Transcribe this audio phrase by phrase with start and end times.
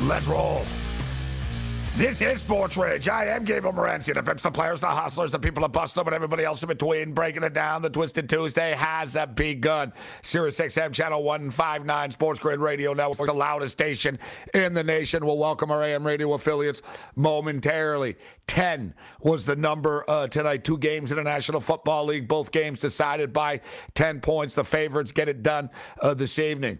[0.00, 0.64] Let's roll.
[1.96, 3.08] This is Sports Rage.
[3.08, 4.14] I am Gabriel Morency.
[4.14, 6.68] The Pips, the players, the hustlers, the people that bust them, and everybody else in
[6.68, 7.12] between.
[7.12, 7.82] Breaking it down.
[7.82, 9.92] The Twisted Tuesday has begun.
[10.22, 14.20] Sirius XM Channel 159 Sports Grid Radio Network, the loudest station
[14.54, 15.26] in the nation.
[15.26, 16.82] We'll welcome our AM radio affiliates
[17.16, 18.14] momentarily.
[18.46, 20.62] 10 was the number uh, tonight.
[20.62, 22.28] Two games in the National Football League.
[22.28, 23.60] Both games decided by
[23.94, 24.54] 10 points.
[24.54, 25.68] The favorites get it done
[26.00, 26.78] uh, this evening.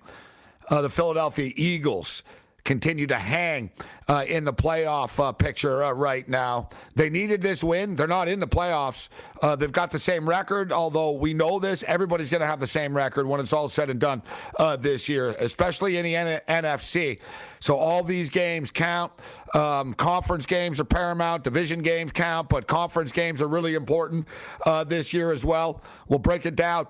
[0.70, 2.22] Uh, the Philadelphia Eagles
[2.64, 3.70] continue to hang
[4.08, 6.68] uh, in the playoff uh, picture uh, right now.
[6.94, 7.94] They needed this win.
[7.94, 9.08] They're not in the playoffs.
[9.40, 11.82] Uh, they've got the same record, although we know this.
[11.84, 14.22] Everybody's going to have the same record when it's all said and done
[14.58, 17.20] uh, this year, especially in the N- NFC.
[17.60, 19.12] So all these games count.
[19.54, 21.44] Um, conference games are paramount.
[21.44, 24.28] Division games count, but conference games are really important
[24.66, 25.82] uh, this year as well.
[26.08, 26.86] We'll break it down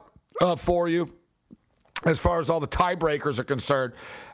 [0.56, 1.12] for you
[2.06, 3.92] as far as all the tiebreakers are concerned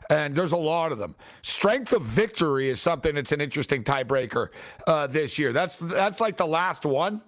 [0.09, 1.15] and there's a lot of them.
[1.41, 4.49] Strength of victory is something that's an interesting tiebreaker
[4.87, 5.51] uh, this year.
[5.53, 7.21] That's that's like the last one,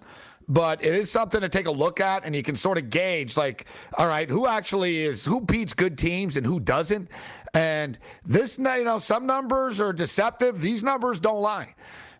[0.48, 3.36] but it is something to take a look at, and you can sort of gauge
[3.36, 7.10] like, all right, who actually is who beats good teams and who doesn't.
[7.54, 10.60] And this, you know, some numbers are deceptive.
[10.60, 11.74] These numbers don't lie.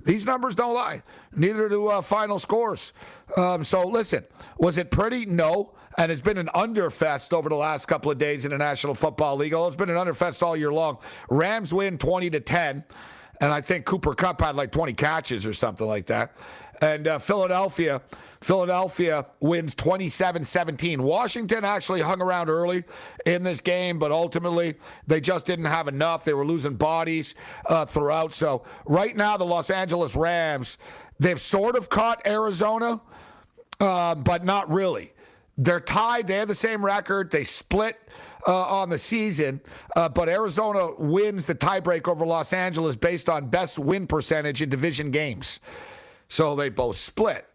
[0.05, 1.03] These numbers don't lie.
[1.37, 2.93] Neither do uh, final scores.
[3.37, 4.25] Um, so listen,
[4.59, 5.27] was it pretty?
[5.27, 8.95] No and it's been an underfest over the last couple of days in the National
[8.95, 9.53] Football League.
[9.53, 10.99] It's been an underfest all year long.
[11.29, 12.85] Rams win 20 to 10,
[13.41, 16.37] and I think Cooper Kupp had like 20 catches or something like that.
[16.81, 18.01] And uh, Philadelphia,
[18.41, 21.01] Philadelphia wins 27-17.
[21.01, 22.85] Washington actually hung around early
[23.27, 24.77] in this game, but ultimately
[25.09, 26.25] they just didn't have enough.
[26.25, 27.35] They were losing bodies
[27.69, 28.33] uh, throughout.
[28.33, 30.79] So right now, the Los Angeles Rams,
[31.19, 33.01] they've sort of caught Arizona,
[33.81, 35.13] um, but not really.
[35.59, 36.29] They're tied.
[36.29, 37.31] They have the same record.
[37.31, 38.01] They split
[38.47, 39.61] uh, on the season,
[39.97, 44.71] uh, but Arizona wins the tiebreak over Los Angeles based on best win percentage in
[44.71, 45.59] division games.
[46.29, 47.47] So they both split,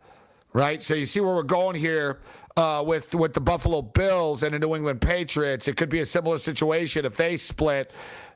[0.51, 0.83] right?
[0.83, 2.19] So you see where we're going here
[2.57, 5.67] uh, with with the Buffalo Bills and the New England Patriots.
[5.67, 7.91] It could be a similar situation if they split.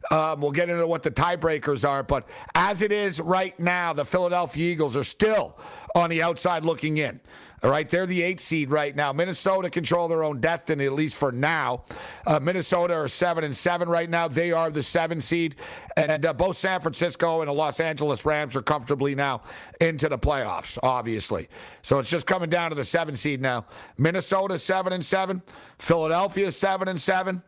[0.10, 4.06] Um, we'll get into what the tiebreakers are, but as it is right now, the
[4.06, 5.60] Philadelphia Eagles are still
[5.96, 7.20] on the outside looking in.
[7.64, 9.12] All right, they're the eight seed right now.
[9.12, 11.86] Minnesota control their own destiny, at least for now.
[12.28, 14.28] Uh, Minnesota are seven and seven right now.
[14.28, 15.56] They are the seven seed,
[15.96, 19.42] and uh, both San Francisco and the Los Angeles Rams are comfortably now
[19.82, 20.78] into the playoffs.
[20.84, 21.50] Obviously,
[21.82, 23.66] so it's just coming down to the seven seed now.
[23.98, 25.42] Minnesota seven and seven.
[25.80, 27.42] Philadelphia seven and seven.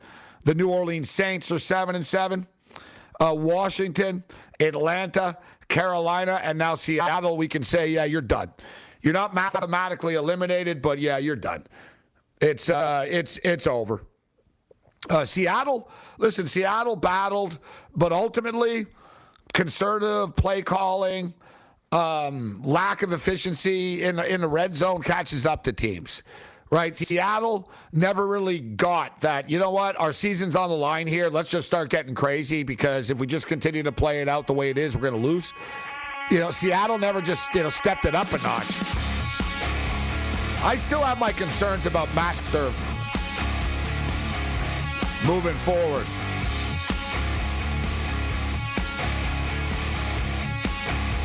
[0.44, 2.48] The New Orleans Saints are seven and seven.
[3.20, 4.24] Uh, Washington,
[4.60, 7.38] Atlanta, Carolina, and now Seattle.
[7.38, 8.52] We can say, yeah, you're done.
[9.02, 11.66] You're not mathematically eliminated, but yeah, you're done.
[12.42, 14.04] It's uh, it's it's over.
[15.10, 17.60] Uh, Seattle, listen, Seattle battled,
[17.96, 18.86] but ultimately,
[19.54, 21.34] conservative play calling,
[21.94, 26.24] um, lack of efficiency in in the red zone catches up to teams.
[26.72, 29.50] Right, Seattle never really got that.
[29.50, 30.00] You know what?
[30.00, 31.28] Our season's on the line here.
[31.28, 34.54] Let's just start getting crazy because if we just continue to play it out the
[34.54, 35.52] way it is, we're going to lose.
[36.30, 38.70] You know, Seattle never just you know stepped it up a notch.
[40.62, 42.72] I still have my concerns about Master
[45.26, 46.06] moving forward.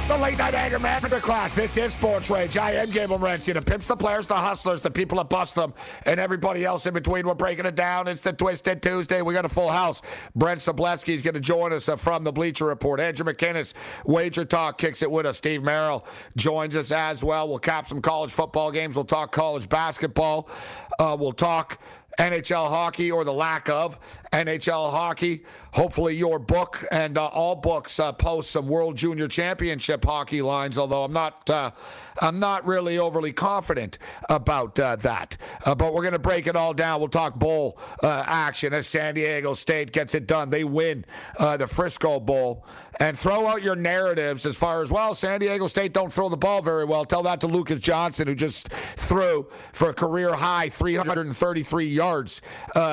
[0.06, 1.55] The late night anger management class.
[1.55, 2.59] This is Sports Rage.
[2.59, 3.55] I am Gabriel Morency.
[3.55, 5.73] The pimps, the players, the hustlers, the people that bust them,
[6.05, 7.27] and everybody else in between.
[7.27, 8.06] We're breaking it down.
[8.06, 9.23] It's the Twisted Tuesday.
[9.23, 10.03] We got a full house.
[10.37, 13.01] Brent Sobleski is going to join us uh, from the Bleacher Report.
[13.01, 13.73] Andrew McKinnis,
[14.05, 15.39] Wager Talk, kicks it with us.
[15.39, 16.05] Steve Merrill
[16.37, 17.49] joins us as well.
[17.49, 18.97] We'll cap some college football games.
[18.97, 20.51] We'll talk college basketball.
[20.99, 21.81] Uh, we'll talk
[22.19, 23.99] NHL hockey or the lack of
[24.35, 25.45] NHL hockey.
[25.75, 30.79] Hopefully, your book and uh, all books uh, post some World Junior Championship hockey lines.
[30.79, 31.73] Although I'm not, uh,
[32.21, 33.99] I'm not really overly confident
[34.31, 35.37] about uh, that.
[35.65, 37.01] Uh, but we're going to break it all down.
[37.01, 40.51] We'll talk bowl uh, action as San Diego State gets it done.
[40.51, 41.05] They win
[41.39, 42.67] the Frisco Bowl
[43.01, 45.15] and throw out your narratives as far as well.
[45.15, 47.05] San Diego State don't throw the ball very well.
[47.05, 52.43] Tell that to Lucas Johnson, who just threw for a career high 333 yards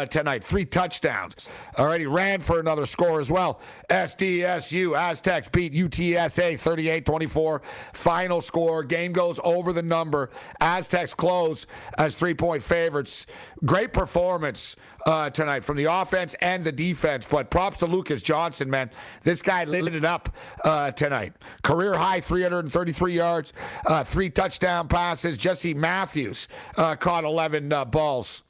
[0.10, 1.31] tonight, three touchdowns.
[1.78, 3.60] Already ran for another score as well.
[3.90, 7.62] SDSU Aztecs beat UTSA 38 24.
[7.94, 8.84] Final score.
[8.84, 10.30] Game goes over the number.
[10.60, 11.66] Aztecs close
[11.98, 13.26] as three point favorites.
[13.66, 14.76] Great performance
[15.06, 17.26] uh, tonight from the offense and the defense.
[17.26, 18.92] But props to Lucas Johnson, man.
[19.24, 21.34] This guy lit it up uh, tonight.
[21.64, 23.54] Career high 333 yards,
[23.86, 25.38] uh, three touchdown passes.
[25.38, 28.44] Jesse Matthews uh, caught 11 uh, balls.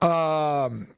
[0.00, 0.88] Um,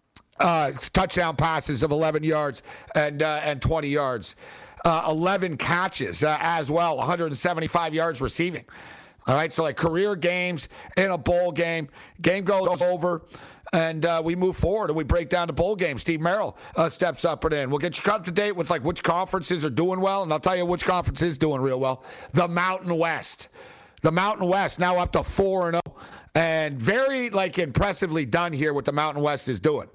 [0.41, 2.63] uh, touchdown passes of 11 yards
[2.95, 4.37] and uh, and 20 yards,
[4.85, 8.65] uh, 11 catches uh, as well, 175 yards receiving.
[9.27, 11.89] All right, so like career games in a bowl game,
[12.21, 13.23] game goes over.
[13.73, 15.99] And uh, we move forward and we break down the bowl game.
[15.99, 17.71] Steve Merrill uh, steps up and in.
[17.71, 20.39] We'll get you up to date with like which conferences are doing well, and I'll
[20.39, 22.05] tell you which conference is doing real well.
[22.35, 23.49] The Mountain West,
[24.03, 25.97] the Mountain West now up to four and zero,
[26.37, 28.73] and very like impressively done here.
[28.75, 29.89] What the Mountain West is doing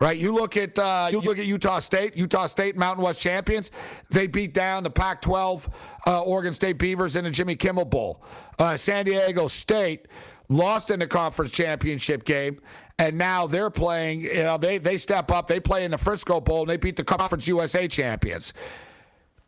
[0.00, 0.16] right?
[0.16, 3.70] You look at uh, you look at Utah State, Utah State Mountain West champions.
[4.10, 5.68] They beat down the Pac-12
[6.06, 8.22] uh, Oregon State Beavers in the Jimmy Kimmel Bowl.
[8.58, 10.08] Uh, San Diego State
[10.48, 12.60] lost in the conference championship game.
[12.98, 16.40] And now they're playing, you know, they, they step up, they play in the Frisco
[16.40, 18.52] Bowl, and they beat the Conference USA champions.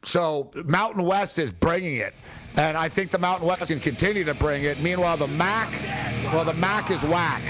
[0.03, 2.15] So Mountain West is bringing it.
[2.57, 4.81] And I think the Mountain West can continue to bring it.
[4.81, 5.71] Meanwhile, the MAC,
[6.33, 7.43] well, the MAC is whack.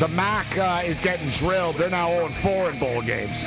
[0.00, 1.76] The MAC uh, is getting drilled.
[1.76, 3.44] They're now 0 4 in bowl games.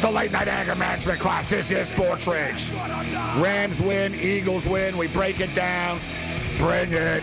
[0.00, 1.50] The late night anger management class.
[1.50, 2.26] This is Sports.
[2.26, 4.96] Rams win, Eagles win.
[4.96, 6.00] We break it down.
[6.56, 7.22] Bring it.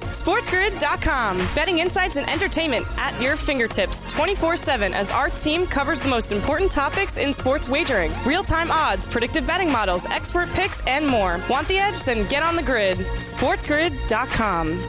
[0.00, 1.36] SportsGrid.com.
[1.54, 6.32] Betting insights and entertainment at your fingertips 24 7 as our team covers the most
[6.32, 11.38] important topics in sports wagering real time odds, predictive betting models, expert picks, and more.
[11.50, 12.04] Want the edge?
[12.04, 12.96] Then get on the grid.
[12.96, 14.88] SportsGrid.com.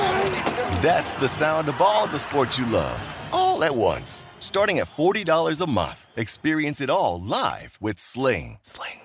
[0.81, 4.25] That's the sound of all the sports you love, all at once.
[4.39, 6.07] Starting at $40 a month.
[6.15, 8.57] Experience it all live with Sling.
[8.61, 8.99] Sling.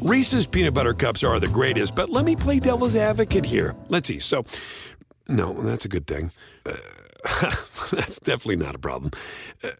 [0.00, 3.74] Reese's peanut butter cups are the greatest, but let me play devil's advocate here.
[3.88, 4.20] Let's see.
[4.20, 4.44] So,
[5.26, 6.30] no, that's a good thing.
[6.64, 6.76] Uh,
[7.90, 9.10] that's definitely not a problem.
[9.64, 9.70] Uh,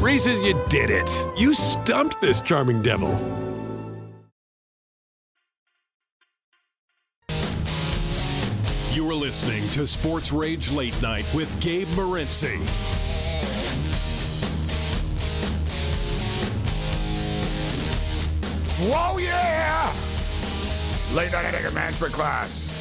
[0.00, 1.10] Reese's, you did it.
[1.36, 3.10] You stumped this charming devil.
[9.18, 12.56] Listening to Sports Rage Late Night with Gabe Morency.
[18.78, 19.92] Whoa, yeah!
[21.12, 22.72] Late night anger management class.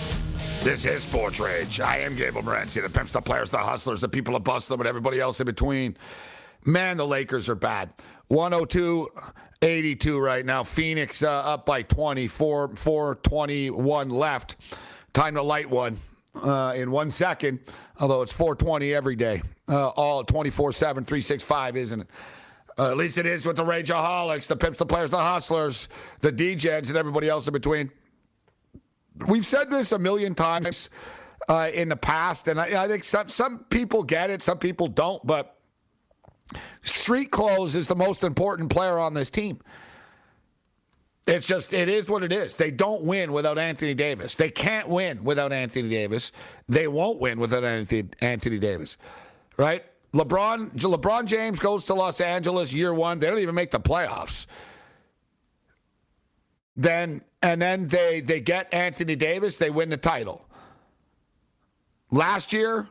[0.62, 1.80] This is Sports Rage.
[1.80, 4.80] I am Gabe Morency, the pimps, the players, the hustlers, the people that bust them,
[4.80, 5.98] and everybody else in between.
[6.66, 7.90] Man, the Lakers are bad.
[8.28, 9.10] 102
[9.64, 10.64] 82 right now.
[10.64, 14.56] Phoenix uh, up by 24, 421 left.
[15.14, 16.00] Time to light one.
[16.44, 17.60] Uh, in one second,
[18.00, 22.08] although it's 420 every day, uh, all 24 7, 365, isn't it?
[22.80, 25.90] Uh, at least it is with the Rageaholics, the Pimps, the Players, the Hustlers,
[26.22, 27.92] the DJs, and everybody else in between.
[29.28, 30.92] We've said this a million times
[31.50, 34.88] uh, in the past, and I, I think some, some people get it, some people
[34.88, 35.58] don't, but
[36.82, 39.60] Street Clothes is the most important player on this team.
[41.28, 42.56] It's just, it is what it is.
[42.56, 44.36] They don't win without Anthony Davis.
[44.36, 46.32] They can't win without Anthony Davis.
[46.70, 48.96] They won't win without Anthony, Anthony Davis,
[49.58, 49.84] right?
[50.14, 53.20] LeBron, LeBron James goes to Los Angeles year one.
[53.20, 54.46] They don't even make the playoffs.
[56.78, 60.48] Then, and then they, they get Anthony Davis, they win the title.
[62.10, 62.88] Last year,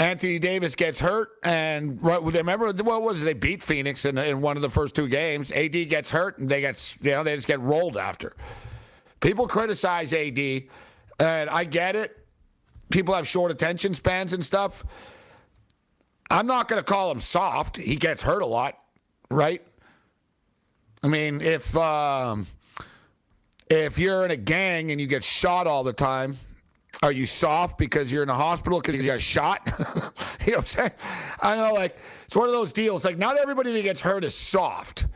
[0.00, 3.24] Anthony Davis gets hurt, and remember what was it?
[3.26, 5.52] They beat Phoenix in, in one of the first two games.
[5.52, 8.34] AD gets hurt, and they get you know they just get rolled after.
[9.20, 10.38] People criticize AD,
[11.18, 12.16] and I get it.
[12.88, 14.86] People have short attention spans and stuff.
[16.30, 17.76] I'm not going to call him soft.
[17.76, 18.78] He gets hurt a lot,
[19.30, 19.62] right?
[21.02, 22.46] I mean, if um,
[23.68, 26.38] if you're in a gang and you get shot all the time
[27.02, 29.62] are you soft because you're in a hospital because you got shot?
[29.68, 30.12] you know
[30.44, 30.90] what I'm saying?
[31.40, 33.04] I know, like, it's one of those deals.
[33.04, 35.06] Like, not everybody that gets hurt is soft,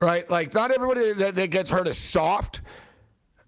[0.00, 0.28] right?
[0.28, 2.60] Like, not everybody that, that gets hurt is soft.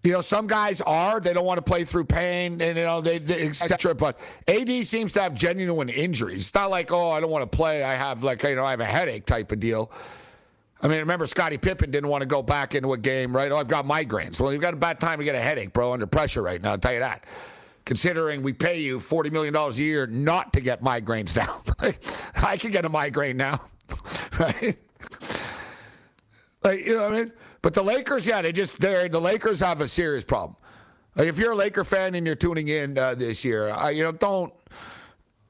[0.04, 1.20] You know, some guys are.
[1.20, 3.94] They don't want to play through pain, and you know, they, they etc.
[3.94, 4.18] But
[4.48, 6.46] AD seems to have genuine injuries.
[6.46, 7.84] It's not like, oh, I don't want to play.
[7.84, 9.92] I have like, you know, I have a headache type of deal.
[10.82, 13.52] I mean, remember Scottie Pippen didn't want to go back into a game, right?
[13.52, 14.40] Oh, I've got migraines.
[14.40, 16.72] Well, you've got a bad time to get a headache, bro, under pressure right now.
[16.72, 17.24] I'll tell you that.
[17.84, 21.62] Considering we pay you $40 million a year not to get migraines now.
[22.42, 23.60] I can get a migraine now,
[24.40, 24.76] right?
[26.64, 27.32] Like, you know what I mean?
[27.60, 30.56] But the Lakers, yeah, they just, they're, the Lakers have a serious problem.
[31.14, 34.02] Like, if you're a Laker fan and you're tuning in uh, this year, I, you
[34.02, 34.52] know, don't,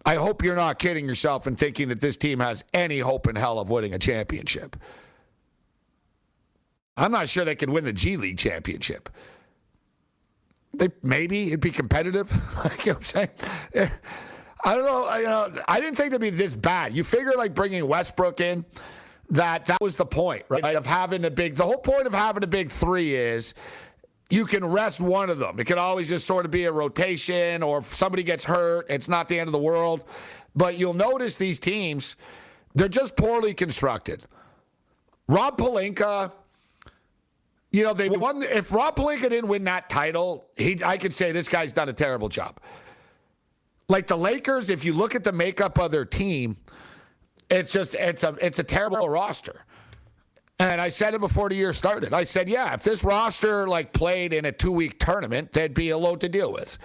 [0.05, 3.37] I hope you're not kidding yourself and thinking that this team has any hope in
[3.37, 4.77] hell of winning a championship.
[6.97, 9.09] I'm not sure they could win the G League championship.
[10.75, 12.31] They maybe it'd be competitive.
[12.57, 13.31] what I'm saying?
[14.65, 15.05] I don't know.
[15.05, 16.95] I, you know, I didn't think they'd be this bad.
[16.95, 18.65] You figure like bringing Westbrook in,
[19.31, 20.77] that that was the point, right?
[20.77, 21.57] Of having a big.
[21.57, 23.55] The whole point of having a big three is
[24.31, 25.59] you can rest one of them.
[25.59, 29.09] It can always just sort of be a rotation, or if somebody gets hurt, it's
[29.09, 30.05] not the end of the world.
[30.55, 32.17] But you'll notice these teams,
[32.75, 34.23] they're just poorly constructed.
[35.29, 36.33] Rob Pelinka
[37.73, 38.43] you know, they won.
[38.43, 41.93] If Rob Pelinka didn't win that title, he I could say this guy's done a
[41.93, 42.61] terrible job.
[43.89, 46.59] Like the Lakers, if you look at the makeup of their team,
[47.51, 49.65] it's just it's a it's a terrible roster.
[50.59, 52.13] And I said it before the year started.
[52.13, 55.91] I said, yeah, if this roster like played in a two week tournament, they'd be
[55.91, 56.79] a load to deal with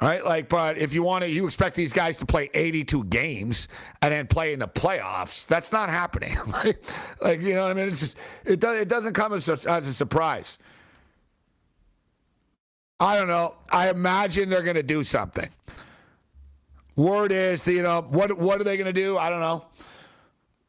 [0.00, 0.24] right?
[0.24, 3.68] Like, but if you want to, you expect these guys to play 82 games
[4.02, 5.46] and then play in the playoffs.
[5.46, 6.36] That's not happening.
[6.48, 6.76] Right?
[7.20, 7.88] like, you know what I mean?
[7.88, 10.58] It's just it does it doesn't come as a, as a surprise.
[12.98, 13.54] I don't know.
[13.70, 15.48] I imagine they're going to do something.
[16.96, 19.18] Word is, you know, what what are they going to do?
[19.18, 19.66] I don't know.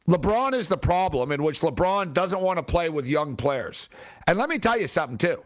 [0.08, 3.88] LeBron is the problem in which LeBron doesn't want to play with young players.
[4.26, 5.42] And let me tell you something too.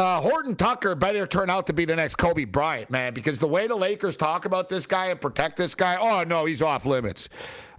[0.00, 3.46] Uh, Horton Tucker better turn out to be the next Kobe Bryant, man, because the
[3.46, 6.86] way the Lakers talk about this guy and protect this guy, oh, no, he's off
[6.86, 7.28] limits.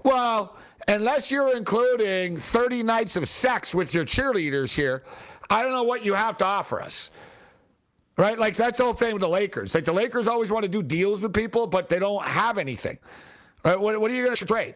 [0.03, 0.55] Well,
[0.87, 5.03] unless you're including 30 nights of sex with your cheerleaders here,
[5.49, 7.09] I don't know what you have to offer us.
[8.17, 8.37] Right?
[8.37, 9.73] Like, that's the whole thing with the Lakers.
[9.73, 12.99] Like, the Lakers always want to do deals with people, but they don't have anything.
[13.65, 13.79] Right?
[13.79, 14.75] What, what are you going to trade?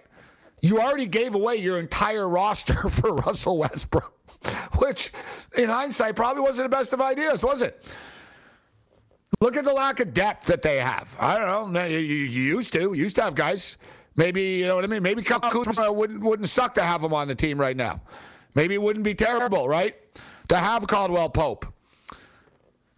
[0.64, 4.15] You already gave away your entire roster for Russell Westbrook.
[4.78, 5.12] Which
[5.58, 7.84] in hindsight probably wasn't the best of ideas, was it?
[9.42, 11.14] Look at the lack of depth that they have.
[11.20, 11.86] I don't know.
[11.86, 12.80] You, you used to.
[12.80, 13.78] You used to have guys.
[14.16, 15.04] Maybe, you know what I mean?
[15.04, 18.02] Maybe Kuzma wouldn't, wouldn't suck to have him on the team right now.
[18.54, 19.96] Maybe it wouldn't be terrible, right?
[20.48, 21.66] To have Caldwell Pope.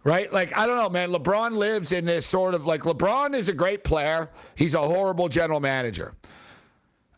[0.04, 0.32] Right?
[0.32, 1.10] Like, I don't know, man.
[1.10, 4.30] LeBron lives in this sort of like LeBron is a great player.
[4.54, 6.14] He's a horrible general manager.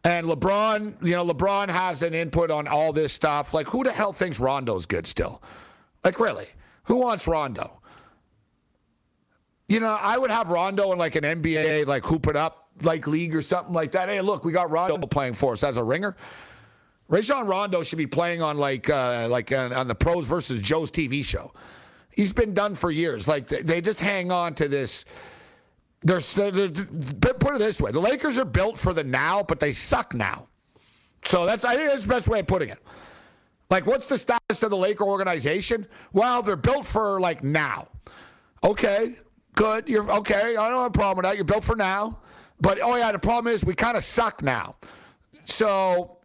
[0.03, 3.53] And LeBron, you know, LeBron has an input on all this stuff.
[3.53, 5.43] Like, who the hell thinks Rondo's good still?
[6.05, 6.47] Like, really?
[6.85, 7.81] Who wants Rondo?
[9.69, 13.07] You know, I would have Rondo in like an NBA, like hoop it up, like
[13.07, 14.09] league or something like that.
[14.09, 16.17] Hey, look, we got Rondo playing for us as a ringer.
[17.09, 20.91] Rajon Rondo should be playing on like uh, like on, on the Pros versus Joe's
[20.91, 21.53] TV show.
[22.11, 23.29] He's been done for years.
[23.29, 25.05] Like they just hang on to this
[26.03, 29.73] they're, they're, put it this way: the Lakers are built for the now, but they
[29.73, 30.49] suck now.
[31.25, 32.79] So that's I think that's the best way of putting it.
[33.69, 35.87] Like, what's the status of the Laker organization?
[36.13, 37.89] Well, they're built for like now.
[38.65, 39.15] Okay,
[39.55, 39.89] Good.
[39.89, 40.57] You're okay.
[40.57, 41.37] I don't have a problem with that.
[41.37, 42.19] You're built for now.
[42.61, 44.77] But oh yeah, the problem is we kind of suck now.
[45.45, 46.19] So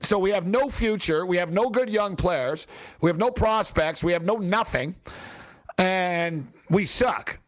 [0.00, 1.26] so we have no future.
[1.26, 2.66] We have no good young players.
[3.00, 4.04] We have no prospects.
[4.04, 4.96] We have no nothing.
[5.78, 7.38] And we suck.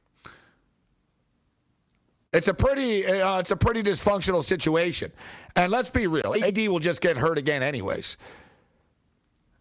[2.33, 5.11] It's a pretty uh, it's a pretty dysfunctional situation.
[5.57, 6.35] And let's be real.
[6.43, 8.17] AD will just get hurt again anyways.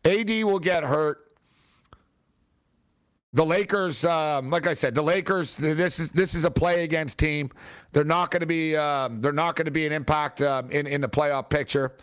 [0.05, 1.25] AD will get hurt.
[3.33, 5.55] The Lakers, um, like I said, the Lakers.
[5.55, 7.51] This is this is a play against team.
[7.91, 8.75] They're not going to be.
[8.75, 11.93] Um, they're not going to be an impact um, in in the playoff picture.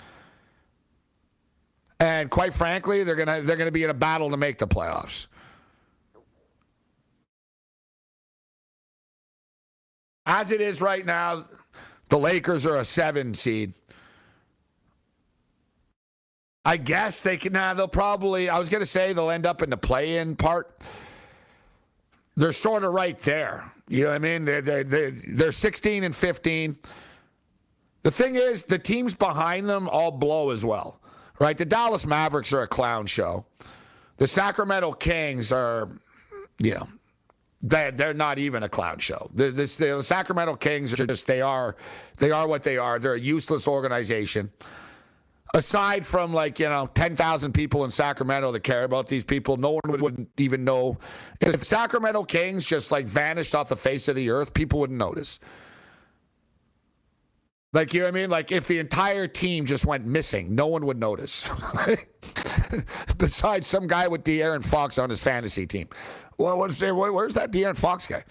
[1.99, 5.27] And quite frankly, they're gonna they're gonna be in a battle to make the playoffs.
[10.27, 11.47] As it is right now,
[12.09, 13.73] the Lakers are a seven seed.
[16.65, 17.53] I guess they can.
[17.53, 18.49] Now they'll probably.
[18.49, 20.79] I was gonna say they'll end up in the play-in part.
[22.35, 23.73] They're sort of right there.
[23.89, 24.45] You know what I mean?
[24.45, 26.77] They're, they're, they're, they're 16 and 15.
[28.03, 31.01] The thing is, the teams behind them all blow as well
[31.39, 31.57] right?
[31.57, 33.45] The Dallas Mavericks are a clown show.
[34.19, 35.91] The Sacramento Kings are,
[36.59, 36.89] you know,
[37.67, 39.29] they they're not even a clown show.
[39.35, 41.77] The, this, the Sacramento Kings are just they are
[42.19, 42.99] they are what they are.
[42.99, 44.53] They're a useless organization.
[45.55, 49.57] Aside from like you know ten thousand people in Sacramento that care about these people,
[49.57, 50.99] no one would, even know.
[51.41, 55.41] If Sacramento Kings just like vanished off the face of the earth, people wouldn't notice.
[57.77, 58.31] Like, you know what I mean?
[58.31, 61.47] Like, if the entire team just went missing, no one would notice.
[63.19, 65.91] Besides some guy with De'Aaron Fox on his fantasy team.
[66.39, 66.95] Well, what's there?
[66.95, 68.25] Where's that De'Aaron Fox guy?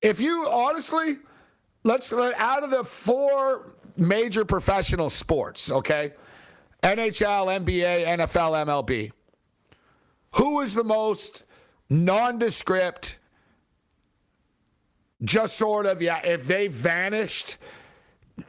[0.00, 1.16] If you honestly,
[1.82, 6.12] let's let out of the four major professional sports, okay?
[6.84, 9.10] NHL, NBA, NFL, MLB.
[10.36, 11.42] Who is the most
[11.90, 13.18] nondescript?
[15.24, 17.56] Just sort of, yeah, if they vanished,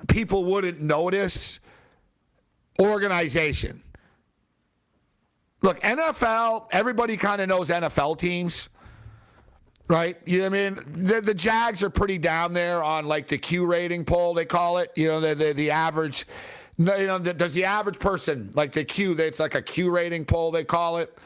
[0.08, 1.60] people wouldn't notice.
[2.80, 3.82] Organization.
[5.62, 8.70] Look, NFL, everybody kind of knows NFL teams,
[9.88, 10.18] right?
[10.26, 11.06] You know what I mean?
[11.06, 14.78] The, the Jags are pretty down there on like the Q rating poll, they call
[14.78, 14.92] it.
[14.96, 16.28] You know, the, the, the average,
[16.78, 20.26] you know, the, does the average person, like the Q, it's like a Q rating
[20.26, 21.18] poll, they call it.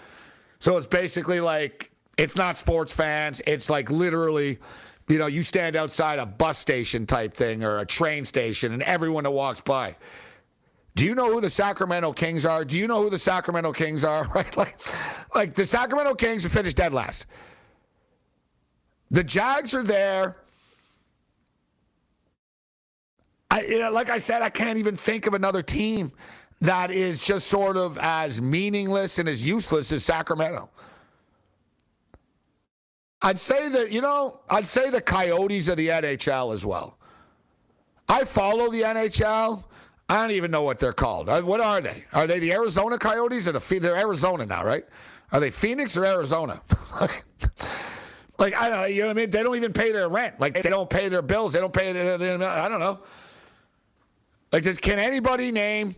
[0.60, 4.60] So it's basically like, it's not sports fans, it's like literally
[5.10, 8.84] you know, you stand outside a bus station type thing or a train station and
[8.84, 9.95] everyone that walks by.
[10.95, 12.63] Do you know who the Sacramento Kings are?
[12.63, 14.26] Do you know who the Sacramento Kings are?
[14.36, 14.56] Right?
[14.56, 14.80] Like,
[15.34, 17.26] like the Sacramento Kings have finished dead last.
[19.10, 20.38] The Jags are there.
[23.50, 26.12] I, you know, like I said, I can't even think of another team
[26.62, 30.69] that is just sort of as meaningless and as useless as Sacramento.
[33.21, 36.97] I'd say that, you know, I'd say the Coyotes of the NHL as well.
[38.08, 39.63] I follow the NHL.
[40.10, 41.29] I don't even know what they're called.
[41.29, 42.05] Uh, what are they?
[42.13, 44.86] Are they the Arizona Coyotes or the they're Arizona now, right?
[45.32, 46.62] Are they Phoenix or Arizona?
[48.39, 49.29] like I don't know, you know what I mean?
[49.29, 50.39] They don't even pay their rent.
[50.39, 51.53] Like they don't pay their bills.
[51.53, 53.01] They don't pay their, their I don't know.
[54.51, 55.95] Like can anybody name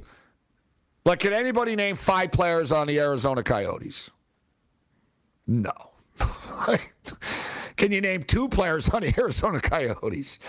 [1.05, 4.11] like can anybody name five players on the Arizona Coyotes?
[5.47, 5.71] No.
[7.77, 10.39] Can you name two players on the Arizona Coyotes?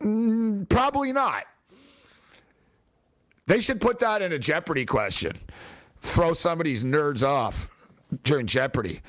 [0.00, 1.44] Mm, probably not.
[3.46, 5.38] They should put that in a Jeopardy question.
[6.02, 7.68] Throw some of these nerds off
[8.22, 9.00] during Jeopardy.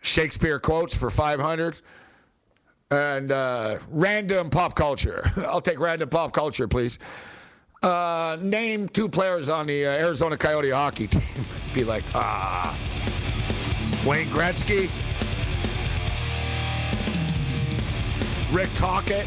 [0.00, 1.80] Shakespeare quotes for 500
[2.90, 5.30] and uh, random pop culture.
[5.36, 6.98] I'll take random pop culture, please.
[7.82, 11.22] Uh, name two players on the uh, Arizona Coyote hockey team.
[11.74, 12.76] Be like, ah,
[14.04, 14.90] Wayne Gretzky,
[18.52, 19.26] Rick Tocchet,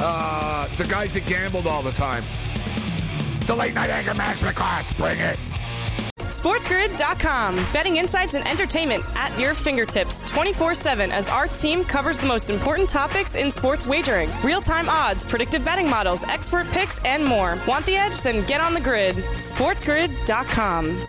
[0.00, 2.22] uh, the guys that gambled all the time.
[3.46, 5.38] The late night anger management class, bring it.
[6.28, 7.56] SportsGrid.com.
[7.72, 12.50] Betting insights and entertainment at your fingertips 24 7 as our team covers the most
[12.50, 17.58] important topics in sports wagering real time odds, predictive betting models, expert picks, and more.
[17.66, 18.20] Want the edge?
[18.22, 19.16] Then get on the grid.
[19.16, 21.08] SportsGrid.com.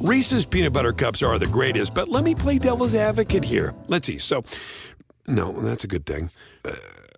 [0.00, 3.74] Reese's peanut butter cups are the greatest, but let me play devil's advocate here.
[3.88, 4.18] Let's see.
[4.18, 4.44] So,
[5.26, 6.30] no, that's a good thing.
[6.64, 6.74] Uh,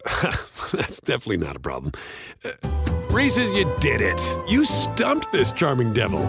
[0.72, 1.92] that's definitely not a problem.
[2.42, 2.52] Uh,
[3.10, 4.18] Reese's, you did it.
[4.48, 6.20] You stumped this charming devil.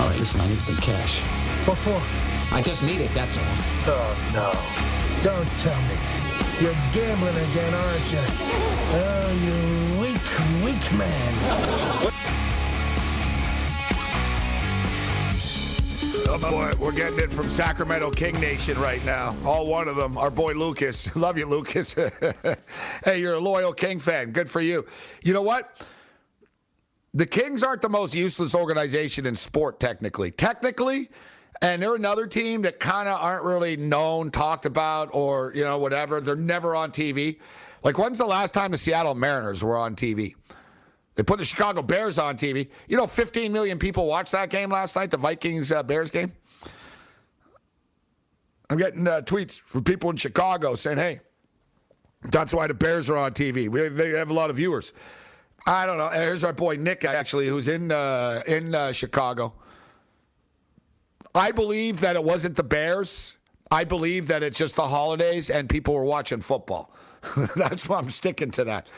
[0.00, 1.20] All right, listen, I need some cash.
[1.64, 2.02] What for?
[2.52, 3.44] I just need it, that's all.
[3.86, 4.52] Oh, no.
[5.22, 6.21] Don't tell me.
[6.62, 8.18] You're gambling again, aren't you?
[8.94, 11.34] Oh, you weak, weak man.
[16.28, 19.34] Oh boy, we're getting it from Sacramento King Nation right now.
[19.44, 20.16] All one of them.
[20.16, 21.16] Our boy Lucas.
[21.16, 21.94] Love you, Lucas.
[23.04, 24.30] hey, you're a loyal King fan.
[24.30, 24.86] Good for you.
[25.24, 25.84] You know what?
[27.12, 30.30] The Kings aren't the most useless organization in sport, technically.
[30.30, 31.10] Technically,
[31.62, 35.78] and they're another team that kind of aren't really known, talked about, or, you know,
[35.78, 36.20] whatever.
[36.20, 37.38] They're never on TV.
[37.84, 40.34] Like, when's the last time the Seattle Mariners were on TV?
[41.14, 42.68] They put the Chicago Bears on TV.
[42.88, 46.32] You know, 15 million people watched that game last night, the Vikings uh, Bears game.
[48.68, 51.20] I'm getting uh, tweets from people in Chicago saying, hey,
[52.30, 53.68] that's why the Bears are on TV.
[53.68, 54.92] We, they have a lot of viewers.
[55.66, 56.08] I don't know.
[56.08, 59.52] Here's our boy Nick, actually, who's in uh, in uh, Chicago.
[61.34, 63.36] I believe that it wasn't the Bears.
[63.70, 66.92] I believe that it's just the holidays and people were watching football.
[67.56, 68.88] That's why I'm sticking to that.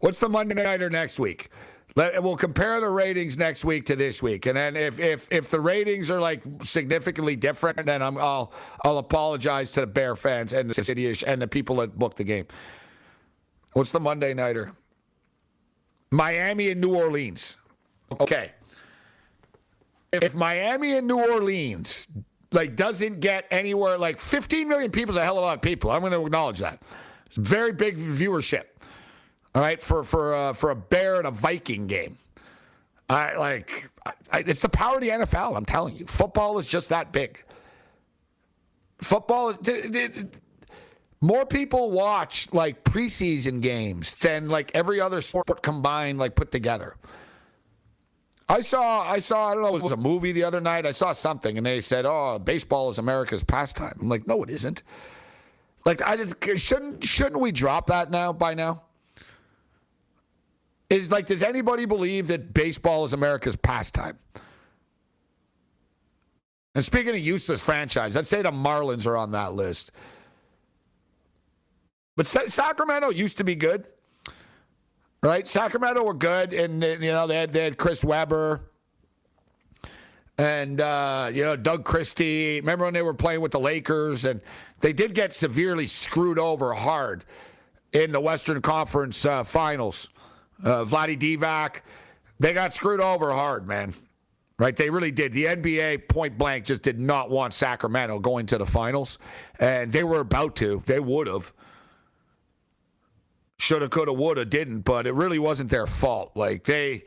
[0.00, 1.50] What's the Monday nighter next week?
[1.96, 5.50] Let, we'll compare the ratings next week to this week, and then if if if
[5.50, 8.52] the ratings are like significantly different, then I'm, I'll
[8.84, 12.24] I'll apologize to the Bear fans and the city and the people that booked the
[12.24, 12.46] game.
[13.72, 14.72] What's the Monday nighter?
[16.10, 17.56] Miami and New Orleans.
[18.20, 18.52] Okay.
[20.12, 22.08] If Miami and New Orleans
[22.52, 25.62] like doesn't get anywhere like 15 million people is a hell of a lot of
[25.62, 25.90] people.
[25.90, 26.80] I'm going to acknowledge that.
[27.26, 28.64] It's very big viewership.
[29.54, 32.18] All right, for for uh, for a Bear and a Viking game.
[33.08, 33.88] I like
[34.30, 35.56] I, it's the power of the NFL.
[35.56, 37.42] I'm telling you, football is just that big.
[38.98, 40.36] Football, it, it,
[41.20, 46.96] more people watch like preseason games than like every other sport combined, like put together.
[48.48, 50.86] I saw, I saw, I don't know, it was a movie the other night.
[50.86, 54.50] I saw something, and they said, "Oh, baseball is America's pastime." I'm like, no, it
[54.50, 54.84] isn't.
[55.84, 58.82] Like, I just, shouldn't shouldn't we drop that now by now?
[60.88, 64.18] Is like, does anybody believe that baseball is America's pastime?
[66.76, 69.90] And speaking of useless franchise, I'd say the Marlins are on that list.
[72.16, 73.86] But Sacramento used to be good,
[75.22, 75.46] right?
[75.46, 78.60] Sacramento were good, and you know they had they had Chris Webber
[80.38, 82.60] and uh, you know Doug Christie.
[82.60, 84.40] Remember when they were playing with the Lakers, and
[84.80, 87.24] they did get severely screwed over hard
[87.92, 90.08] in the Western Conference uh, Finals.
[90.62, 91.82] Uh, Vlade Divac,
[92.40, 93.94] they got screwed over hard, man.
[94.58, 94.74] Right?
[94.74, 95.34] They really did.
[95.34, 99.18] The NBA point blank just did not want Sacramento going to the finals,
[99.60, 100.82] and they were about to.
[100.86, 101.52] They would have.
[103.58, 106.32] Shoulda, coulda, woulda, didn't, but it really wasn't their fault.
[106.34, 107.04] Like they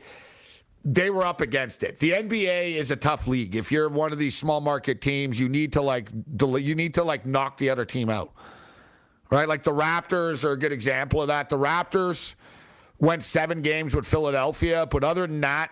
[0.84, 1.98] they were up against it.
[1.98, 3.54] The NBA is a tough league.
[3.54, 7.04] If you're one of these small market teams, you need to like you need to
[7.04, 8.32] like knock the other team out.
[9.30, 9.46] Right?
[9.46, 11.48] Like the Raptors are a good example of that.
[11.48, 12.34] The Raptors
[12.98, 15.70] went 7 games with Philadelphia, but other than that,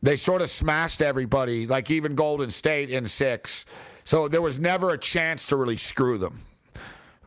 [0.00, 3.66] they sort of smashed everybody, like even Golden State in 6.
[4.04, 6.44] So there was never a chance to really screw them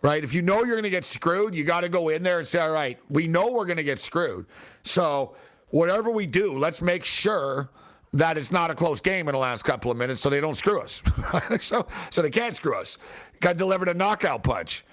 [0.02, 0.24] right?
[0.24, 2.48] If you know you're going to get screwed, you got to go in there and
[2.48, 4.46] say, all right, we know we're going to get screwed.
[4.84, 5.36] So
[5.70, 7.70] whatever we do, let's make sure
[8.14, 10.56] that it's not a close game in the last couple of minutes so they don't
[10.56, 11.02] screw us.
[11.60, 12.98] so, so they can't screw us.
[13.40, 14.84] Got delivered a knockout punch.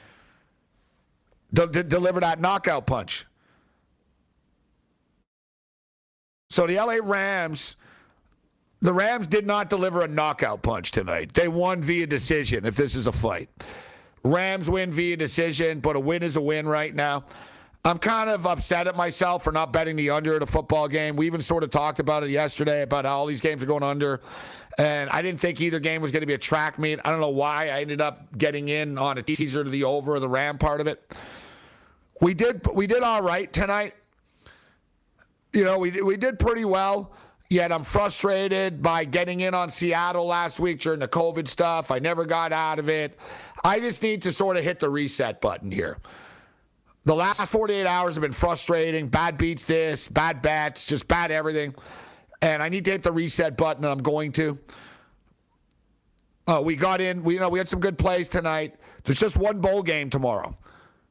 [1.52, 3.26] De- de- deliver that knockout punch.
[6.50, 7.76] So the LA Rams,
[8.80, 11.34] the Rams did not deliver a knockout punch tonight.
[11.34, 13.50] They won via decision if this is a fight.
[14.24, 17.24] Rams win via decision, but a win is a win right now.
[17.84, 21.16] I'm kind of upset at myself for not betting the under at a football game.
[21.16, 23.82] We even sort of talked about it yesterday about how all these games are going
[23.82, 24.20] under.
[24.78, 27.00] And I didn't think either game was going to be a track meet.
[27.04, 30.20] I don't know why I ended up getting in on a teaser to the over,
[30.20, 31.02] the Ram part of it.
[32.20, 33.94] We did we did all right tonight.
[35.52, 37.12] you know, we we did pretty well.
[37.50, 41.90] Yet I'm frustrated by getting in on Seattle last week during the COVID stuff.
[41.90, 43.18] I never got out of it.
[43.64, 45.96] I just need to sort of hit the reset button here.
[47.04, 49.08] The last 48 hours have been frustrating.
[49.08, 51.74] Bad beats this, bad bets, just bad everything.
[52.42, 54.58] And I need to hit the reset button, and I'm going to.
[56.46, 57.24] Uh, we got in.
[57.24, 58.74] We you know we had some good plays tonight.
[59.04, 60.56] There's just one bowl game tomorrow.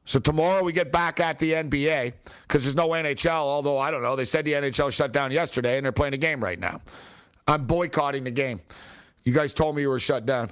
[0.08, 2.14] So tomorrow we get back at the NBA
[2.46, 3.28] because there's no NHL.
[3.28, 6.18] Although I don't know, they said the NHL shut down yesterday and they're playing a
[6.18, 6.80] game right now.
[7.46, 8.62] I'm boycotting the game.
[9.24, 10.48] You guys told me you were shut down.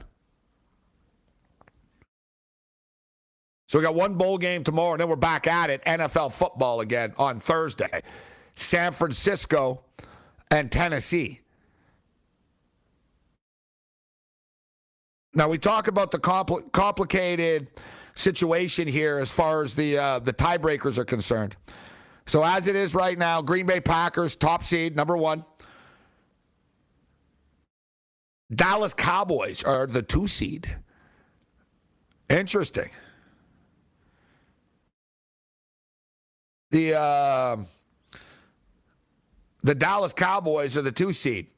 [3.68, 5.82] So we got one bowl game tomorrow, and then we're back at it.
[5.86, 8.02] NFL football again on Thursday.
[8.56, 9.80] San Francisco
[10.50, 11.40] and Tennessee.
[15.32, 17.68] Now we talk about the compl- complicated
[18.16, 21.56] situation here as far as the uh, the tiebreakers are concerned.
[22.26, 25.44] So as it is right now, Green Bay Packers top seed number one.
[28.54, 30.76] Dallas Cowboys are the two seed.
[32.28, 32.90] Interesting.
[36.70, 37.56] The uh,
[39.62, 41.48] the Dallas Cowboys are the two seed.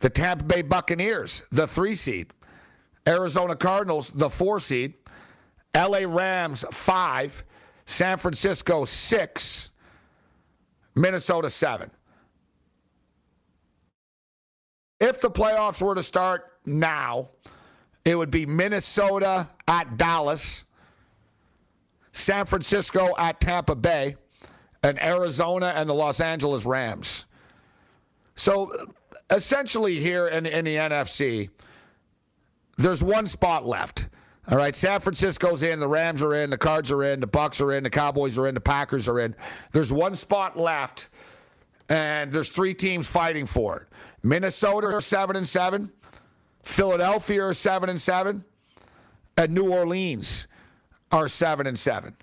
[0.00, 2.32] The Tampa Bay Buccaneers, the three seed.
[3.08, 4.94] Arizona Cardinals, the four seed.
[5.76, 7.44] LA Rams, five.
[7.84, 9.70] San Francisco, six.
[10.96, 11.90] Minnesota, seven.
[14.98, 17.28] If the playoffs were to start now,
[18.04, 20.64] it would be Minnesota at Dallas,
[22.12, 24.16] San Francisco at Tampa Bay,
[24.82, 27.26] and Arizona and the Los Angeles Rams.
[28.36, 28.72] So
[29.30, 31.50] essentially, here in, in the NFC,
[32.78, 34.06] there's one spot left.
[34.48, 37.60] All right, San Francisco's in, the Rams are in, the Cards are in, the Bucks
[37.60, 39.34] are in, the Cowboys are in, the Packers are in.
[39.72, 41.08] There's one spot left,
[41.88, 43.88] and there's three teams fighting for it.
[44.22, 45.90] Minnesota are seven and seven,
[46.62, 48.44] Philadelphia are seven and seven,
[49.36, 50.46] and New Orleans
[51.10, 52.16] are seven and seven.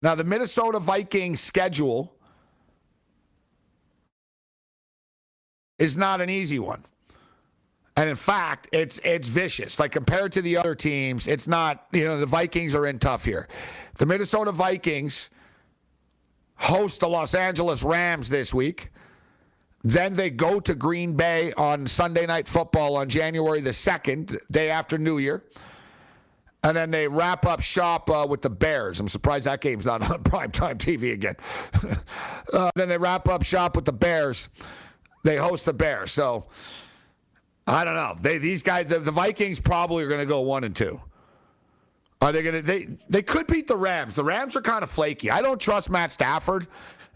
[0.00, 2.14] Now the Minnesota Vikings schedule
[5.78, 6.84] is not an easy one.
[7.96, 9.78] And in fact, it's it's vicious.
[9.78, 13.24] Like compared to the other teams, it's not, you know, the Vikings are in tough
[13.24, 13.46] here.
[13.98, 15.30] The Minnesota Vikings
[16.56, 18.90] host the Los Angeles Rams this week.
[19.84, 24.70] Then they go to Green Bay on Sunday night football on January the 2nd, day
[24.70, 25.44] after New Year.
[26.62, 28.98] And then they wrap up shop uh, with the Bears.
[28.98, 31.36] I'm surprised that game's not on primetime TV again.
[32.54, 34.48] uh, then they wrap up shop with the Bears.
[35.22, 36.12] They host the Bears.
[36.12, 36.46] So
[37.66, 38.16] I don't know.
[38.20, 41.00] They these guys, the, the Vikings probably are going to go one and two.
[42.20, 42.62] Are they going to?
[42.62, 44.14] They they could beat the Rams.
[44.14, 45.30] The Rams are kind of flaky.
[45.30, 46.66] I don't trust Matt Stafford,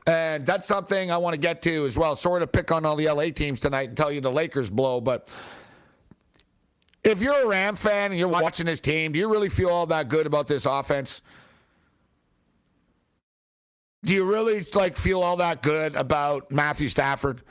[0.07, 2.17] and that's something I want to get to as well.
[2.17, 5.01] Sort of pick on all the LA teams tonight and tell you the Lakers blow,
[5.01, 5.29] but.
[7.05, 9.87] If you're a Ram fan and you're watching this team, do you really feel all
[9.87, 11.23] that good about this offense?
[14.05, 17.43] Do you really like feel all that good about Matthew Stafford?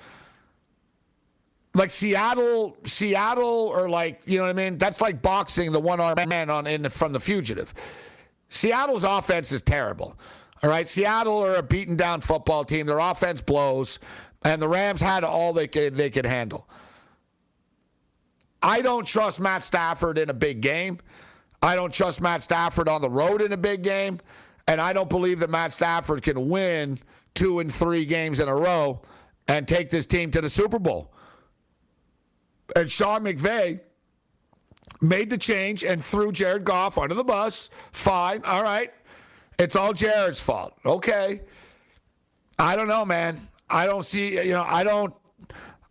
[1.78, 4.78] Like Seattle, Seattle, or like you know what I mean.
[4.78, 7.74] That's like boxing the one armed man on in the, from the fugitive.
[8.50, 10.18] Seattle's offense is terrible.
[10.64, 12.88] All right, Seattle are a beaten down football team.
[12.88, 14.00] Their offense blows,
[14.44, 16.68] and the Rams had all they could they could handle.
[18.62, 21.00] I don't trust Matt Stafford in a big game.
[21.62, 24.20] I don't trust Matt Stafford on the road in a big game,
[24.68, 26.98] and I don't believe that Matt Stafford can win
[27.36, 29.02] two and three games in a row
[29.48, 31.14] and take this team to the Super Bowl
[32.76, 33.80] and Sean McVay
[35.02, 37.70] made the change and threw Jared Goff under the bus.
[37.92, 38.44] Fine.
[38.46, 38.94] All right.
[39.60, 40.74] It's all Jared's fault.
[40.86, 41.42] Okay.
[42.60, 43.48] I don't know, man.
[43.70, 45.14] I don't see, you know, I don't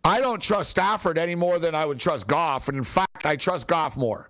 [0.03, 2.69] I don't trust Stafford any more than I would trust Goff.
[2.69, 4.29] And in fact, I trust Goff more.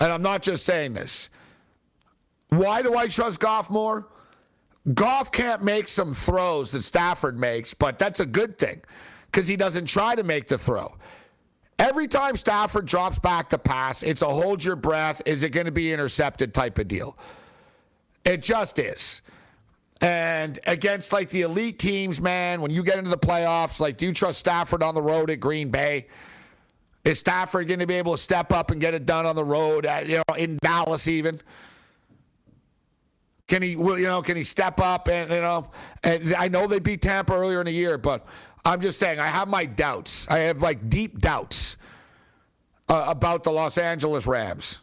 [0.00, 1.30] And I'm not just saying this.
[2.50, 4.08] Why do I trust Goff more?
[4.94, 8.82] Goff can't make some throws that Stafford makes, but that's a good thing
[9.26, 10.94] because he doesn't try to make the throw.
[11.78, 15.22] Every time Stafford drops back to pass, it's a hold your breath.
[15.26, 17.16] Is it going to be intercepted type of deal?
[18.24, 19.22] It just is.
[20.00, 24.06] And against like the elite teams, man, when you get into the playoffs, like, do
[24.06, 26.06] you trust Stafford on the road at Green Bay?
[27.04, 29.44] Is Stafford going to be able to step up and get it done on the
[29.44, 31.40] road, at, you know, in Dallas even?
[33.46, 35.70] Can he, will, you know, can he step up and you know?
[36.04, 38.26] And I know they beat Tampa earlier in the year, but
[38.64, 40.26] I'm just saying, I have my doubts.
[40.28, 41.76] I have like deep doubts
[42.88, 44.80] uh, about the Los Angeles Rams.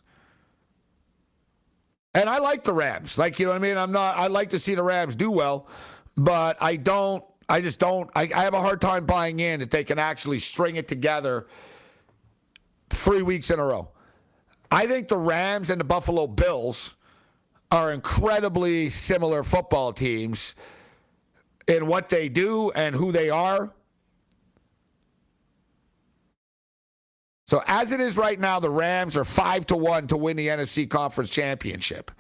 [2.14, 3.18] And I like the Rams.
[3.18, 3.78] Like, you know what I mean?
[3.78, 5.68] I'm not, I like to see the Rams do well,
[6.16, 9.70] but I don't, I just don't, I, I have a hard time buying in that
[9.70, 11.48] they can actually string it together
[12.90, 13.90] three weeks in a row.
[14.72, 16.96] I think the Rams and the Buffalo Bills
[17.72, 20.56] are incredibly similar football teams
[21.68, 23.72] in what they do and who they are.
[27.48, 30.48] So as it is right now, the Rams are five to one to win the
[30.48, 32.12] NFC Conference Championship.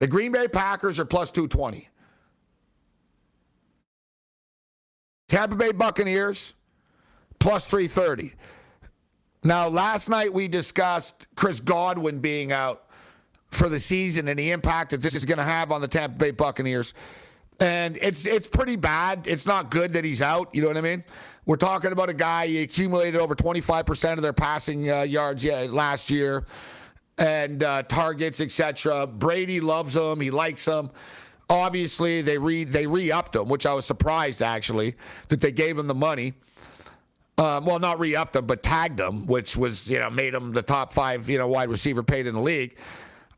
[0.00, 1.88] The Green Bay Packers are plus two twenty.
[5.28, 6.54] Tampa Bay Buccaneers
[7.38, 8.34] plus three thirty.
[9.42, 12.84] Now, last night we discussed Chris Godwin being out
[13.48, 16.18] for the season and the impact that this is going to have on the Tampa
[16.18, 16.92] Bay Buccaneers.
[17.58, 19.26] And it's it's pretty bad.
[19.26, 20.54] It's not good that he's out.
[20.54, 21.04] You know what I mean?
[21.46, 26.10] We're talking about a guy he accumulated over 25% of their passing uh, yards last
[26.10, 26.44] year
[27.18, 29.06] and uh, targets, etc.
[29.06, 30.20] Brady loves him.
[30.20, 30.90] He likes him.
[31.48, 34.96] Obviously, they re they re-upped him, which I was surprised actually
[35.28, 36.34] that they gave him the money.
[37.38, 40.62] Um, well, not re-upped him, but tagged him, which was you know made him the
[40.62, 42.76] top five you know wide receiver paid in the league.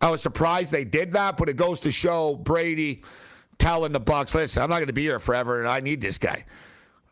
[0.01, 3.03] I was surprised they did that, but it goes to show Brady
[3.59, 6.19] telling the Bucs, listen, I'm not going to be here forever, and I need this
[6.19, 6.45] guy.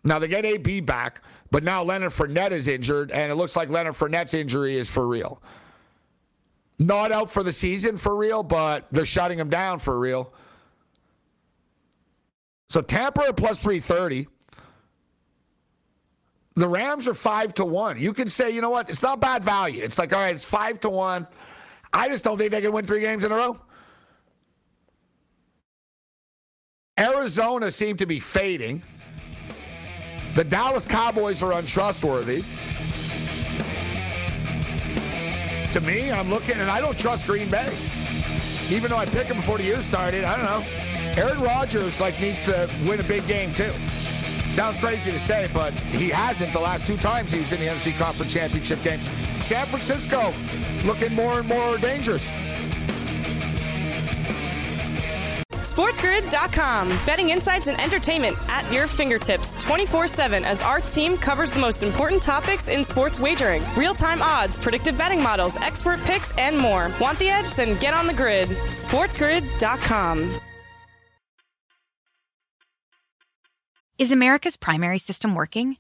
[0.05, 3.69] Now they get AB back, but now Leonard Fournette is injured, and it looks like
[3.69, 5.43] Leonard Fournette's injury is for real.
[6.79, 10.33] Not out for the season for real, but they're shutting him down for real.
[12.69, 14.29] So Tampa at plus 330.
[16.57, 17.99] The Rams are five to one.
[18.01, 18.89] You can say, you know what?
[18.89, 19.83] It's not bad value.
[19.83, 21.27] It's like, all right, it's five to one.
[21.93, 23.59] I just don't think they can win three games in a row.
[26.99, 28.83] Arizona seemed to be fading.
[30.35, 32.43] The Dallas Cowboys are untrustworthy.
[35.73, 37.71] To me, I'm looking, and I don't trust Green Bay.
[38.71, 41.23] Even though I picked them before the year started, I don't know.
[41.23, 43.73] Aaron Rodgers like needs to win a big game too.
[44.51, 47.67] Sounds crazy to say, but he hasn't the last two times he was in the
[47.67, 49.01] NFC Conference Championship game.
[49.41, 50.33] San Francisco
[50.87, 52.27] looking more and more dangerous.
[55.67, 56.89] SportsGrid.com.
[57.05, 61.83] Betting insights and entertainment at your fingertips 24 7 as our team covers the most
[61.83, 66.93] important topics in sports wagering real time odds, predictive betting models, expert picks, and more.
[67.01, 67.55] Want the edge?
[67.55, 68.49] Then get on the grid.
[68.49, 70.41] SportsGrid.com.
[73.99, 75.79] Is America's primary system working?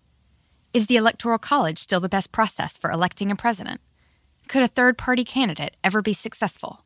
[0.72, 3.82] Is the Electoral College still the best process for electing a president?
[4.48, 6.85] Could a third party candidate ever be successful?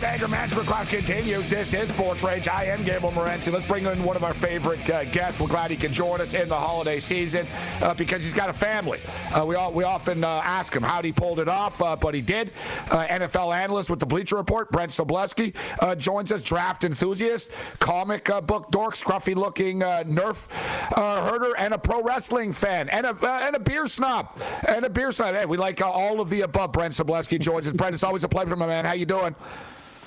[0.00, 1.50] Night anger management class continues.
[1.50, 2.48] This is Sports Rage.
[2.48, 3.52] I am Gabriel Morency.
[3.52, 5.38] Let's bring in one of our favorite uh, guests.
[5.38, 7.46] We're glad he can join us in the holiday season
[7.82, 8.98] uh, because he's got a family.
[9.34, 12.14] Uh, we all, we often uh, ask him how he pulled it off, uh, but
[12.14, 12.50] he did.
[12.90, 15.54] Uh, NFL analyst with the Bleacher Report, Brent Sobleski,
[15.98, 16.42] joins us.
[16.42, 20.48] Draft enthusiast, comic book dork, scruffy looking Nerf
[20.96, 25.12] herder, and a pro wrestling fan, and a and a beer snob, and a beer
[25.12, 25.34] snob.
[25.34, 26.72] Hey, we like all of the above.
[26.72, 27.74] Brent Sobleski joins us.
[27.74, 28.86] Brent, it's always a pleasure, my man.
[28.86, 29.34] How you doing?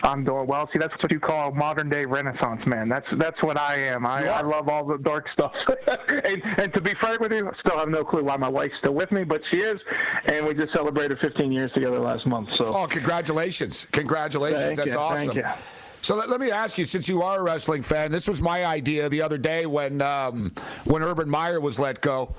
[0.03, 0.69] I'm doing well.
[0.73, 2.89] See, that's what you call modern day Renaissance man.
[2.89, 4.05] That's that's what I am.
[4.05, 5.53] I, I love all the dark stuff.
[6.25, 8.75] and, and to be frank with you, I still have no clue why my wife's
[8.79, 9.79] still with me, but she is.
[10.25, 12.49] And we just celebrated 15 years together last month.
[12.57, 12.65] So.
[12.73, 13.87] Oh, congratulations!
[13.91, 14.65] Congratulations.
[14.65, 15.27] Thank that's you, awesome.
[15.27, 15.63] Thank you.
[16.01, 18.65] So let, let, me ask you, since you are a wrestling fan, this was my
[18.65, 20.51] idea the other day when um,
[20.83, 22.35] when Urban Meyer was let go.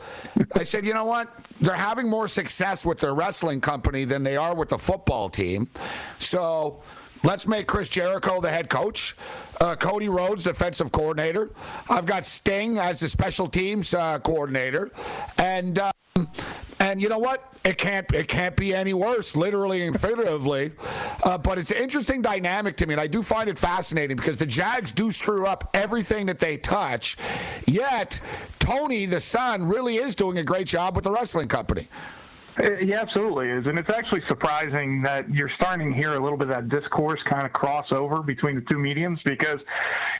[0.54, 1.34] I said, you know what?
[1.62, 5.70] They're having more success with their wrestling company than they are with the football team.
[6.18, 6.82] So
[7.24, 9.16] Let's make Chris Jericho the head coach.
[9.58, 11.48] Uh, Cody Rhodes, defensive coordinator.
[11.88, 14.90] I've got Sting as the special teams uh, coordinator,
[15.38, 16.28] and um,
[16.80, 17.50] and you know what?
[17.64, 20.72] It can't it can't be any worse, literally and figuratively.
[21.24, 24.36] Uh, but it's an interesting dynamic to me, and I do find it fascinating because
[24.36, 27.16] the Jags do screw up everything that they touch.
[27.66, 28.20] Yet
[28.58, 31.88] Tony, the son, really is doing a great job with the wrestling company.
[32.80, 33.66] He absolutely is.
[33.66, 37.20] And it's actually surprising that you're starting to hear a little bit of that discourse
[37.28, 39.58] kind of cross over between the two mediums because,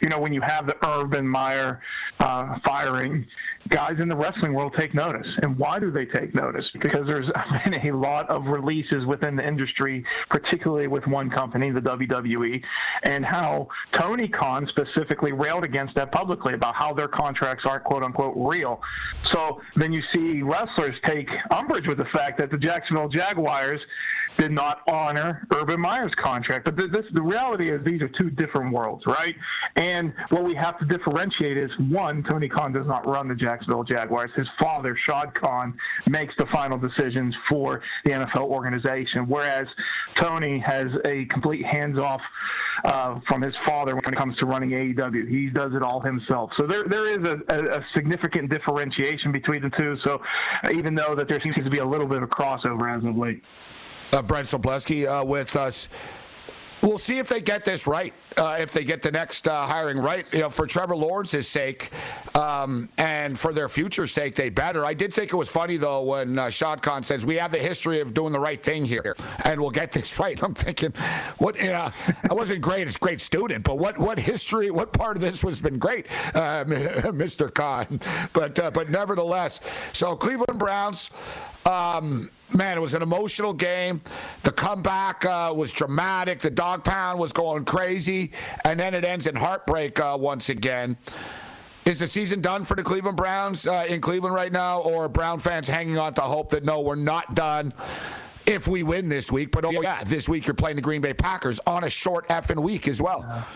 [0.03, 1.81] you know, when you have the Urban Meyer
[2.19, 3.25] uh, firing,
[3.69, 5.27] guys in the wrestling world take notice.
[5.43, 6.65] And why do they take notice?
[6.81, 7.27] Because there's
[7.65, 12.63] been a lot of releases within the industry, particularly with one company, the WWE,
[13.05, 18.03] and how Tony Khan specifically railed against that publicly about how their contracts aren't quote
[18.03, 18.81] unquote real.
[19.33, 23.81] So then you see wrestlers take umbrage with the fact that the Jacksonville Jaguars
[24.39, 26.65] did not honor Urban Meyer's contract.
[26.65, 29.35] But this, the reality is these are two different worlds, right?
[29.77, 33.85] And what we have to differentiate is one, Tony Khan does not run the Jacksonville
[33.85, 34.31] Jaguars.
[34.37, 35.77] His father, Shad Khan,
[36.09, 39.67] makes the final decisions for the NFL organization, whereas
[40.15, 42.21] Tony has a complete hands off
[42.85, 45.29] uh, from his father when it comes to running AEW.
[45.29, 46.51] He does it all himself.
[46.57, 49.97] So there, there is a, a, a significant differentiation between the two.
[50.05, 50.21] So
[50.73, 53.43] even though that there seems to be a little bit of crossover as of late
[54.15, 55.89] uh, Brent Sobleski uh, with us.
[56.83, 58.13] We'll see if they get this right.
[58.37, 61.91] Uh, if they get the next uh, hiring right, you know, for Trevor Lawrence's sake
[62.35, 64.85] um, and for their future's sake, they better.
[64.85, 67.59] I did think it was funny though when uh, Shad Khan says we have the
[67.59, 70.41] history of doing the right thing here, and we'll get this right.
[70.43, 70.93] I'm thinking,
[71.39, 71.59] what?
[71.59, 71.91] You know,
[72.31, 74.71] I wasn't great as great student, but what what history?
[74.71, 77.55] What part of this has been great, uh, Mr.
[77.55, 77.99] Khan?
[78.35, 79.61] But uh, but nevertheless,
[79.95, 81.11] so Cleveland Browns.
[81.67, 84.01] Um, man, it was an emotional game.
[84.43, 86.41] The comeback uh, was dramatic.
[86.41, 88.33] The dog pound was going crazy,
[88.65, 90.97] and then it ends in heartbreak uh, once again.
[91.85, 95.39] Is the season done for the Cleveland Browns uh, in Cleveland right now, or Brown
[95.39, 97.75] fans hanging on to hope that no, we're not done?
[98.47, 101.15] If we win this week, but oh yeah, this week you're playing the Green Bay
[101.15, 103.47] Packers on a short effing week as well.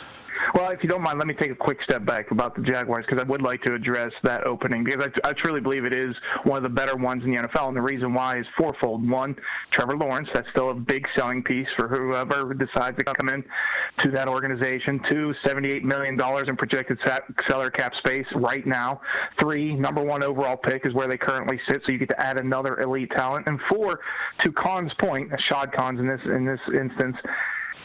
[0.54, 3.04] Well, if you don't mind, let me take a quick step back about the Jaguars
[3.06, 6.14] because I would like to address that opening because I, I truly believe it is
[6.44, 9.08] one of the better ones in the NFL, and the reason why is fourfold.
[9.08, 9.36] One,
[9.70, 13.44] Trevor Lawrence, that's still a big selling piece for whoever decides to come in
[14.00, 15.00] to that organization.
[15.10, 16.18] Two, $78 million
[16.48, 16.98] in projected
[17.48, 19.00] salary cap space right now.
[19.40, 22.38] Three, number one overall pick is where they currently sit, so you get to add
[22.38, 23.46] another elite talent.
[23.48, 24.00] And four,
[24.40, 27.16] to Khan's point, Shad Khan's in this in this instance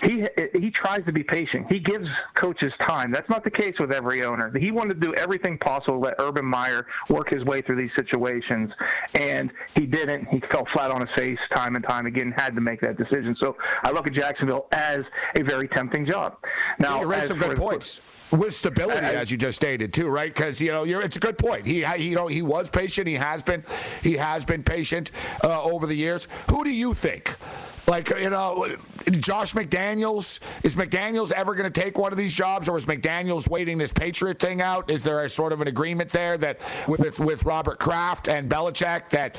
[0.01, 1.67] he he tries to be patient.
[1.69, 3.11] He gives coaches time.
[3.11, 4.51] That's not the case with every owner.
[4.57, 7.91] He wanted to do everything possible to let Urban Meyer work his way through these
[7.97, 8.71] situations,
[9.15, 10.27] and he didn't.
[10.27, 12.33] He fell flat on his face time and time again.
[12.35, 13.35] Had to make that decision.
[13.39, 14.99] So I look at Jacksonville as
[15.37, 16.37] a very tempting job.
[16.79, 18.01] Now, you raised some good points
[18.33, 20.33] with stability, as you just stated, too, right?
[20.33, 21.65] Because you know, it's a good point.
[21.65, 23.07] He, he, you know, he was patient.
[23.07, 23.63] He has been,
[24.01, 25.11] he has been patient
[25.43, 26.27] uh, over the years.
[26.49, 27.35] Who do you think
[27.87, 28.67] like, you know,
[29.11, 33.49] Josh McDaniels, is McDaniels ever going to take one of these jobs or is McDaniels
[33.49, 34.89] waiting this Patriot thing out?
[34.89, 39.09] Is there a sort of an agreement there that with, with Robert Kraft and Belichick
[39.09, 39.35] that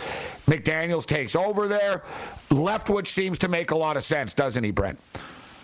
[0.47, 2.03] McDaniels takes over there?
[2.51, 5.01] Leftwich seems to make a lot of sense, doesn't he, Brent?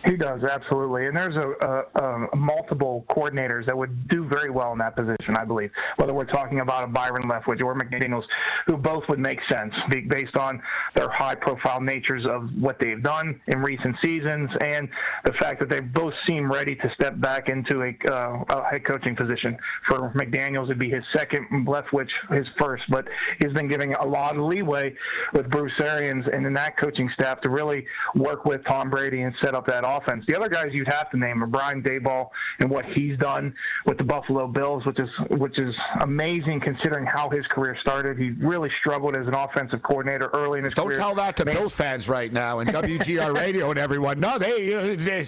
[0.04, 4.72] He does absolutely, and there's a, a, a, multiple coordinators that would do very well
[4.72, 5.70] in that position, I believe.
[5.96, 8.26] Whether we're talking about a Byron Leftwich or McDaniel's,
[8.66, 9.74] who both would make sense
[10.08, 10.62] based on
[10.94, 14.88] their high-profile natures of what they've done in recent seasons, and
[15.24, 18.86] the fact that they both seem ready to step back into a, uh, a head
[18.86, 19.56] coaching position.
[19.86, 23.06] For McDaniel's, it'd be his second, Leftwich his first, but
[23.38, 24.94] he's been giving a lot of leeway
[25.34, 29.34] with Bruce Arians and in that coaching staff to really work with Tom Brady and
[29.42, 30.24] set up that offense.
[30.26, 32.30] The other guys you'd have to name are Brian Daboll
[32.60, 33.54] and what he's done
[33.86, 38.18] with the Buffalo Bills, which is which is amazing considering how his career started.
[38.18, 40.98] He really struggled as an offensive coordinator early in his Don't career.
[40.98, 44.20] Don't tell that to Bills fans right now and WGR Radio and everyone.
[44.20, 45.24] No, uh, they.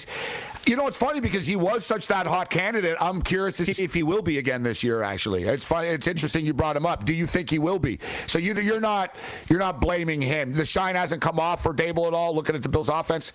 [0.64, 2.96] You know, it's funny because he was such that hot candidate.
[3.00, 5.02] I'm curious to see if he will be again this year.
[5.02, 5.88] Actually, it's funny.
[5.88, 7.04] It's interesting you brought him up.
[7.04, 7.98] Do you think he will be?
[8.26, 9.16] So you, you're not
[9.48, 10.52] you're not blaming him.
[10.52, 12.34] The shine hasn't come off for Daboll at all.
[12.34, 13.32] Looking at the Bills' offense.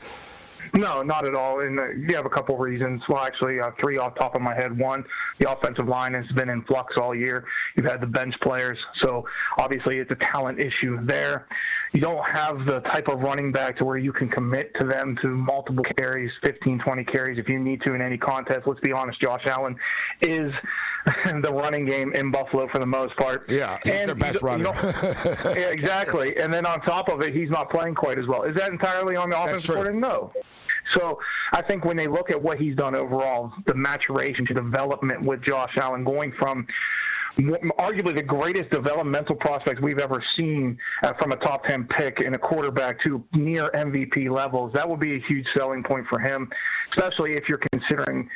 [0.73, 1.61] No, not at all.
[1.61, 3.01] And uh, you have a couple of reasons.
[3.07, 4.77] Well, actually, uh, three off top of my head.
[4.77, 5.03] One,
[5.39, 7.45] the offensive line has been in flux all year.
[7.75, 9.25] You've had the bench players, so
[9.57, 11.47] obviously it's a talent issue there.
[11.93, 15.17] You don't have the type of running back to where you can commit to them
[15.21, 18.67] to multiple carries, 15, 20 carries if you need to in any contest.
[18.67, 19.75] Let's be honest, Josh Allen
[20.21, 20.51] is
[21.41, 23.49] the running game in Buffalo for the most part.
[23.49, 24.65] Yeah, he's and their best runner.
[24.65, 26.37] You know, yeah, exactly.
[26.37, 28.43] And then on top of it, he's not playing quite as well.
[28.43, 29.99] Is that entirely on the offensive coordinator?
[29.99, 30.33] No.
[30.93, 31.19] So
[31.53, 35.41] I think when they look at what he's done overall, the maturation to development with
[35.43, 36.67] Josh Allen going from
[37.77, 42.33] arguably the greatest developmental prospect we've ever seen uh, from a top 10 pick in
[42.33, 44.73] a quarterback to near MVP levels.
[44.73, 46.49] That will be a huge selling point for him,
[46.91, 48.27] especially if you're considering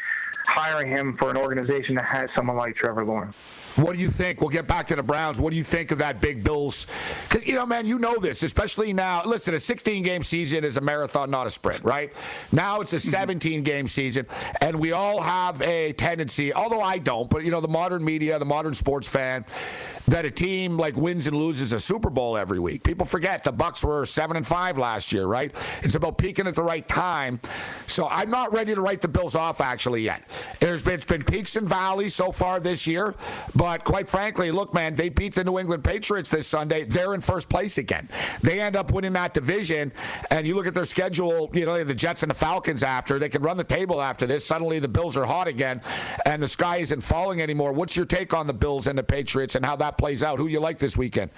[0.48, 3.36] hiring him for an organization that has someone like Trevor Lawrence.
[3.76, 4.42] What do you think?
[4.42, 5.40] We'll get back to the Browns.
[5.40, 6.88] What do you think of that big Bills?
[7.24, 9.24] Because, you know, man, you know this, especially now.
[9.24, 12.12] Listen, a 16 game season is a marathon, not a sprint, right?
[12.52, 13.10] Now it's a mm-hmm.
[13.10, 14.28] 17 game season,
[14.62, 18.38] and we all have a tendency, although I don't, but, you know, the modern media,
[18.40, 19.46] the modern sports fan,
[20.08, 22.84] that a team like wins and loses a Super Bowl every week.
[22.84, 25.54] People forget the Bucs were 7 and 5 last year, right?
[25.84, 27.40] It's about peaking at the right time.
[27.88, 30.28] So I'm not ready to write the Bills off actually yet.
[30.60, 33.16] There's been, it's been peaks and valleys so far this year.
[33.62, 36.84] But quite frankly, look, man, they beat the New England Patriots this Sunday.
[36.84, 38.10] They're in first place again.
[38.42, 39.92] They end up winning that division,
[40.32, 41.48] and you look at their schedule.
[41.54, 44.44] You know, the Jets and the Falcons after they can run the table after this.
[44.48, 45.80] Suddenly, the Bills are hot again,
[46.26, 47.72] and the sky isn't falling anymore.
[47.72, 50.40] What's your take on the Bills and the Patriots and how that plays out?
[50.40, 51.30] Who you like this weekend?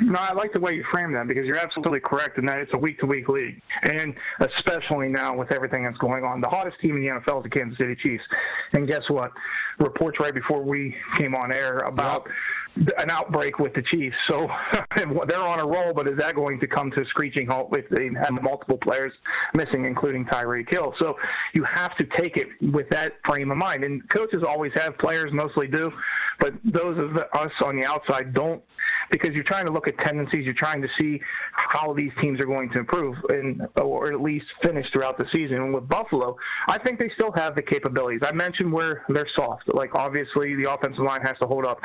[0.00, 2.72] No, I like the way you frame that because you're absolutely correct in that it's
[2.74, 3.60] a week to week league.
[3.82, 6.40] And especially now with everything that's going on.
[6.40, 8.24] The hottest team in the NFL is the Kansas City Chiefs.
[8.72, 9.30] And guess what?
[9.78, 12.28] Reports right before we came on air about
[12.76, 14.16] an outbreak with the Chiefs.
[14.28, 14.48] So
[14.96, 17.88] they're on a roll, but is that going to come to a screeching halt with
[17.90, 19.12] they have multiple players
[19.54, 20.94] missing, including Tyreek Hill?
[20.98, 21.16] So
[21.54, 23.84] you have to take it with that frame of mind.
[23.84, 25.92] And coaches always have players, mostly do,
[26.40, 28.62] but those of us on the outside don't
[29.10, 30.44] because you're trying to look at tendencies.
[30.44, 31.20] You're trying to see
[31.52, 35.56] how these teams are going to improve and or at least finish throughout the season.
[35.56, 36.36] And with Buffalo,
[36.68, 38.20] I think they still have the capabilities.
[38.24, 39.72] I mentioned where they're soft.
[39.72, 41.80] Like obviously the offensive line has to hold up.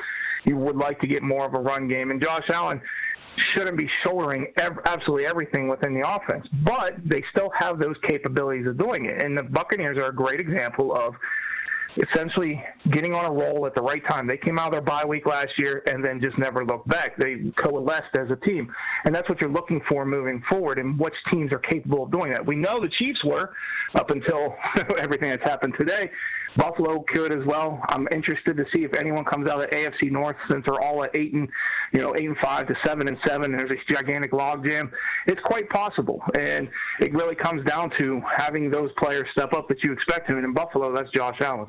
[0.45, 2.81] You would like to get more of a run game, and Josh Allen
[3.53, 8.67] shouldn't be shouldering ev- absolutely everything within the offense, but they still have those capabilities
[8.67, 9.21] of doing it.
[9.21, 11.15] And the Buccaneers are a great example of
[11.97, 14.27] essentially getting on a roll at the right time.
[14.27, 17.17] They came out of their bye week last year and then just never looked back.
[17.17, 18.73] They coalesced as a team.
[19.05, 22.31] And that's what you're looking for moving forward and which teams are capable of doing
[22.31, 22.45] that.
[22.45, 23.53] We know the Chiefs were
[23.95, 24.55] up until
[24.97, 26.11] everything that's happened today.
[26.57, 27.81] Buffalo could as well.
[27.89, 31.15] I'm interested to see if anyone comes out of AFC North since they're all at
[31.15, 31.47] eight and
[31.93, 33.51] you know eight and five to seven and seven.
[33.51, 34.91] And there's a gigantic logjam.
[35.27, 36.69] It's quite possible, and
[36.99, 40.29] it really comes down to having those players step up that you expect.
[40.29, 41.67] And in Buffalo, that's Josh Allen.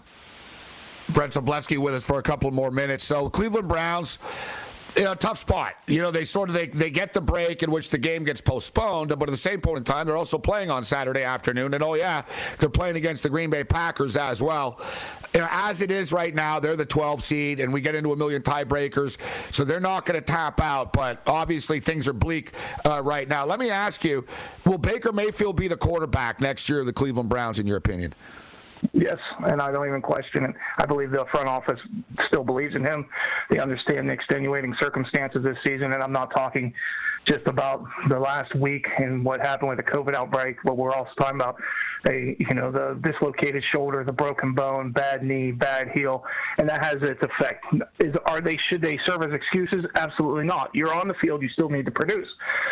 [1.12, 3.04] Brent Sobleski with us for a couple more minutes.
[3.04, 4.18] So Cleveland Browns
[4.96, 5.74] you know, tough spot.
[5.86, 8.40] You know, they sort of they, they get the break in which the game gets
[8.40, 11.74] postponed, but at the same point in time, they're also playing on Saturday afternoon.
[11.74, 12.22] And oh yeah,
[12.58, 14.80] they're playing against the Green Bay Packers as well.
[15.34, 18.12] You know, as it is right now, they're the 12 seed, and we get into
[18.12, 19.16] a million tiebreakers,
[19.54, 20.92] so they're not going to tap out.
[20.92, 22.52] But obviously, things are bleak
[22.86, 23.44] uh, right now.
[23.44, 24.26] Let me ask you:
[24.66, 28.12] Will Baker Mayfield be the quarterback next year of the Cleveland Browns, in your opinion?
[28.92, 30.54] Yes, and I don't even question it.
[30.78, 31.80] I believe the front office
[32.26, 33.06] still believes in him.
[33.50, 36.72] They understand the extenuating circumstances this season, and I'm not talking
[37.26, 41.10] just about the last week and what happened with the COVID outbreak, but we're also
[41.18, 41.56] talking about
[42.08, 46.24] a you know the dislocated shoulder, the broken bone, bad knee, bad heel,
[46.58, 47.64] and that has its effect.
[47.98, 49.84] Is are they should they serve as excuses?
[49.96, 50.70] Absolutely not.
[50.74, 52.28] You're on the field, you still need to produce,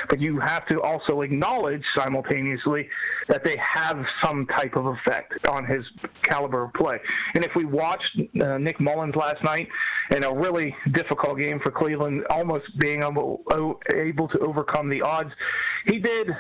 [0.08, 2.88] but you have to also acknowledge simultaneously
[3.28, 5.84] that they have some type of effect on his
[6.22, 6.98] caliber of play.
[7.34, 9.68] And if we watched uh, Nick Mullens last night
[10.10, 13.42] in a really difficult game for Cleveland, almost being able,
[13.94, 15.30] able to overcome the odds,
[15.86, 16.30] he did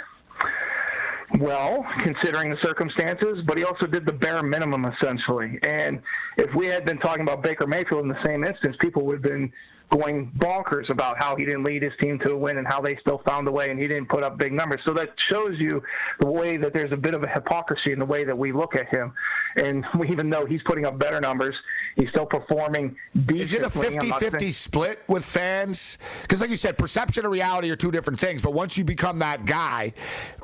[1.38, 5.58] well, considering the circumstances, but he also did the bare minimum essentially.
[5.62, 6.00] And
[6.36, 9.22] if we had been talking about Baker Mayfield in the same instance, people would have
[9.22, 9.52] been
[9.90, 12.96] going bonkers about how he didn't lead his team to a win and how they
[12.96, 14.80] still found a way and he didn't put up big numbers.
[14.86, 15.82] So that shows you
[16.20, 18.76] the way that there's a bit of a hypocrisy in the way that we look
[18.76, 19.12] at him.
[19.56, 21.56] And even though he's putting up better numbers,
[21.96, 23.42] he's still performing decently.
[23.42, 25.98] Is it a 50-50 split with fans?
[26.22, 28.42] Because like you said, perception and reality are two different things.
[28.42, 29.94] But once you become that guy,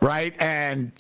[0.01, 0.93] right, and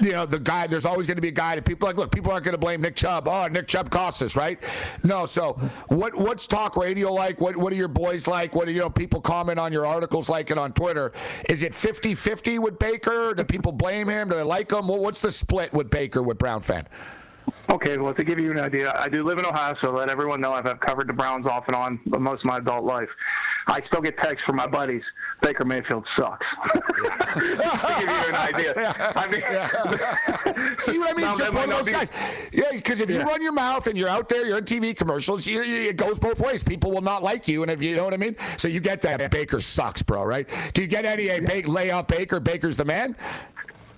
[0.00, 2.12] you know, the guy, there's always going to be a guy that people like, look,
[2.12, 3.28] people aren't going to blame Nick Chubb.
[3.28, 4.58] Oh, Nick Chubb cost us, right?
[5.02, 5.26] No.
[5.26, 5.54] So
[5.88, 7.40] what, what's talk radio like?
[7.40, 8.54] What, what are your boys like?
[8.54, 11.12] What do you know, people comment on your articles like it on Twitter?
[11.48, 13.34] Is it 50 50 with Baker?
[13.34, 14.28] Do people blame him?
[14.28, 14.88] Do they like him?
[14.88, 16.86] what's the split with Baker with Brown fan?
[17.70, 20.40] Okay, well, to give you an idea, I do live in Ohio, so let everyone
[20.40, 23.08] know I've covered the Browns off and on most of my adult life.
[23.66, 25.02] I still get texts from my buddies.
[25.42, 26.46] Baker Mayfield sucks.
[26.72, 28.72] to give you an idea.
[29.16, 30.76] I mean, yeah.
[30.78, 31.38] see what I mean?
[31.38, 32.08] just one of those guys.
[32.52, 35.46] Yeah, because if you run your mouth and you're out there, you're in TV commercials.
[35.46, 36.62] You, you, it goes both ways.
[36.62, 38.36] People will not like you, and if you know what I mean.
[38.56, 39.30] So you get that.
[39.30, 40.24] Baker sucks, bro.
[40.24, 40.48] Right?
[40.72, 41.28] Do you get any?
[41.28, 42.40] A lay off Baker.
[42.40, 43.16] Baker's the man.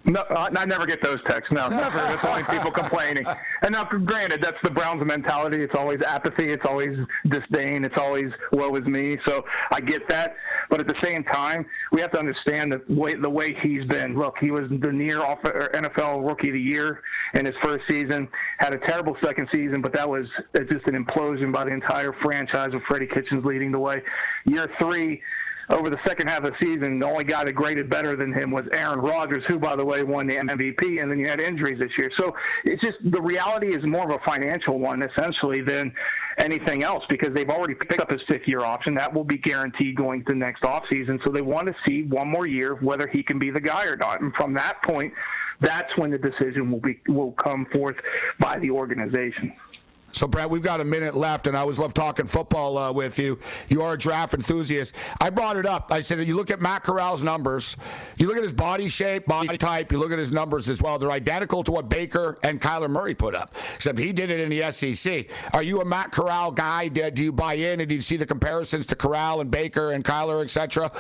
[0.06, 1.52] No, I never get those texts.
[1.52, 1.98] No, never.
[2.12, 3.26] It's only people complaining.
[3.62, 5.58] And now, granted, that's the Browns' mentality.
[5.62, 6.50] It's always apathy.
[6.50, 6.96] It's always
[7.28, 7.84] disdain.
[7.84, 9.18] It's always woe is me.
[9.26, 10.36] So I get that.
[10.70, 14.16] But at the same time, we have to understand that way, the way he's been.
[14.16, 17.02] Look, he was the near NFL Rookie of the Year
[17.34, 18.28] in his first season.
[18.58, 22.12] Had a terrible second season, but that was uh, just an implosion by the entire
[22.22, 24.02] franchise with Freddie Kitchens leading the way.
[24.44, 25.22] Year three
[25.68, 28.50] over the second half of the season, the only guy that graded better than him
[28.50, 31.02] was Aaron Rodgers, who, by the way, won the MVP.
[31.02, 32.10] And then you had injuries this year.
[32.16, 35.92] So it's just the reality is more of a financial one, essentially, than
[36.38, 38.94] anything else because they've already picked up his fifth year option.
[38.94, 41.22] That will be guaranteed going to next offseason.
[41.24, 43.96] So they want to see one more year whether he can be the guy or
[43.96, 44.20] not.
[44.20, 45.12] And from that point,
[45.60, 47.96] that's when the decision will be will come forth
[48.38, 49.52] by the organization.
[50.16, 53.18] So, Brad, we've got a minute left, and I always love talking football uh, with
[53.18, 53.38] you.
[53.68, 54.94] You are a draft enthusiast.
[55.20, 55.92] I brought it up.
[55.92, 57.76] I said, you look at Matt Corral's numbers,
[58.16, 60.98] you look at his body shape, body type, you look at his numbers as well.
[60.98, 64.48] They're identical to what Baker and Kyler Murray put up, except he did it in
[64.48, 65.26] the SEC.
[65.52, 66.88] Are you a Matt Corral guy?
[66.88, 70.02] Do you buy in, and do you see the comparisons to Corral and Baker and
[70.02, 70.90] Kyler, etc.,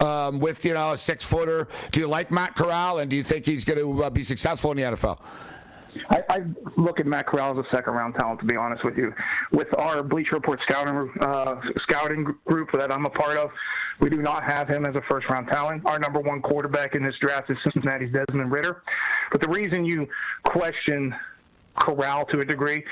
[0.00, 1.68] um, with you know a six footer?
[1.90, 4.70] Do you like Matt Corral, and do you think he's going to uh, be successful
[4.70, 5.18] in the NFL?
[6.10, 6.40] I, I
[6.76, 9.12] look at Matt Corral as a second round talent, to be honest with you.
[9.52, 13.50] With our Bleacher Report scouting uh, scouting group that I'm a part of,
[14.00, 15.82] we do not have him as a first round talent.
[15.86, 18.82] Our number one quarterback in this draft is Cincinnati's Desmond Ridder.
[19.30, 20.08] But the reason you
[20.44, 21.14] question
[21.78, 22.84] corral to a degree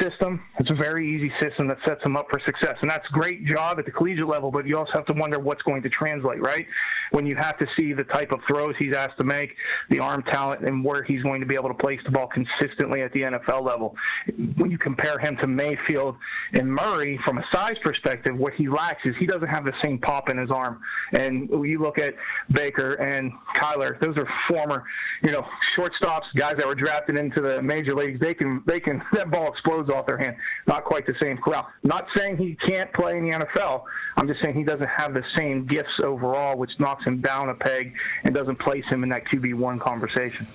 [0.00, 0.42] system.
[0.58, 2.76] It's a very easy system that sets them up for success.
[2.80, 5.62] And that's great job at the collegiate level, but you also have to wonder what's
[5.62, 6.66] going to translate, right?
[7.10, 9.54] When you have to see the type of throws he's asked to make,
[9.90, 13.02] the arm talent, and where he's going to be able to place the ball consistently
[13.02, 13.96] at the NFL level.
[14.56, 16.16] When you compare him to Mayfield
[16.52, 19.98] and Murray from a size perspective, what he lacks is he doesn't have the same
[19.98, 20.80] pop in his arm.
[21.12, 22.14] And you look at
[22.52, 24.84] Baker and Kyler, those are former,
[25.22, 29.02] you know, shortstops, guys that were drafted into the major leagues they can they can
[29.12, 30.36] that ball explodes off their hand.
[30.66, 31.68] Not quite the same Corral.
[31.82, 33.84] Not saying he can't play in the NFL.
[34.16, 37.54] I'm just saying he doesn't have the same gifts overall, which knocks him down a
[37.54, 37.94] peg
[38.24, 40.46] and doesn't place him in that QB one conversation.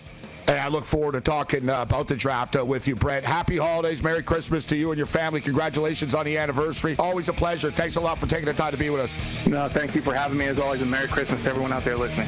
[0.47, 3.24] And I look forward to talking uh, about the draft uh, with you, Brett.
[3.24, 4.03] Happy holidays.
[4.03, 5.41] Merry Christmas to you and your family.
[5.41, 6.95] Congratulations on the anniversary.
[6.99, 7.72] Always a pleasure.
[7.72, 9.47] Thanks a lot for taking the time to be with us.
[9.47, 11.97] No, thank you for having me as always, and Merry Christmas to everyone out there
[11.97, 12.28] listening.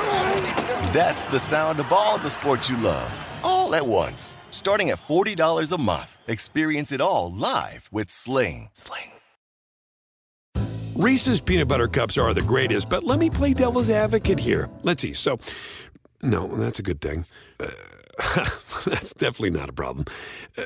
[0.91, 4.35] That's the sound of all the sports you love, all at once.
[4.49, 6.17] Starting at $40 a month.
[6.27, 8.67] Experience it all live with Sling.
[8.73, 9.11] Sling.
[10.95, 14.69] Reese's peanut butter cups are the greatest, but let me play devil's advocate here.
[14.83, 15.13] Let's see.
[15.13, 15.39] So,
[16.21, 17.23] no, that's a good thing.
[17.57, 17.69] Uh,
[18.85, 20.05] that's definitely not a problem.
[20.57, 20.65] Uh,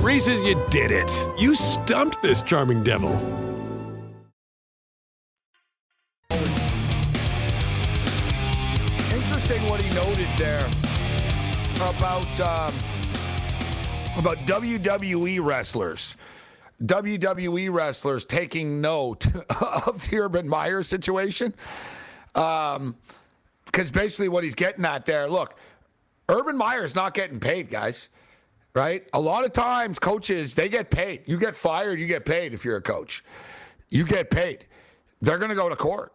[0.00, 1.10] Reese's, you did it.
[1.38, 3.12] You stumped this charming devil.
[9.30, 10.64] Interesting what he noted there
[11.76, 12.74] about um,
[14.16, 16.16] about WWE wrestlers.
[16.84, 19.26] WWE wrestlers taking note
[19.86, 21.52] of the Urban Meyer situation.
[22.32, 22.96] Because um,
[23.92, 25.58] basically, what he's getting at there look,
[26.30, 28.08] Urban Meyer's not getting paid, guys,
[28.74, 29.06] right?
[29.12, 31.24] A lot of times, coaches, they get paid.
[31.26, 33.22] You get fired, you get paid if you're a coach.
[33.90, 34.64] You get paid.
[35.20, 36.14] They're going to go to court.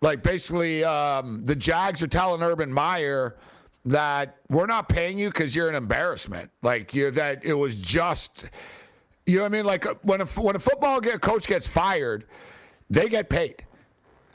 [0.00, 3.36] Like basically, um, the Jags are telling Urban Meyer
[3.84, 6.50] that we're not paying you because you're an embarrassment.
[6.62, 8.44] Like you, that it was just,
[9.26, 9.64] you know what I mean?
[9.66, 12.24] Like uh, when a when a football coach gets fired,
[12.88, 13.64] they get paid.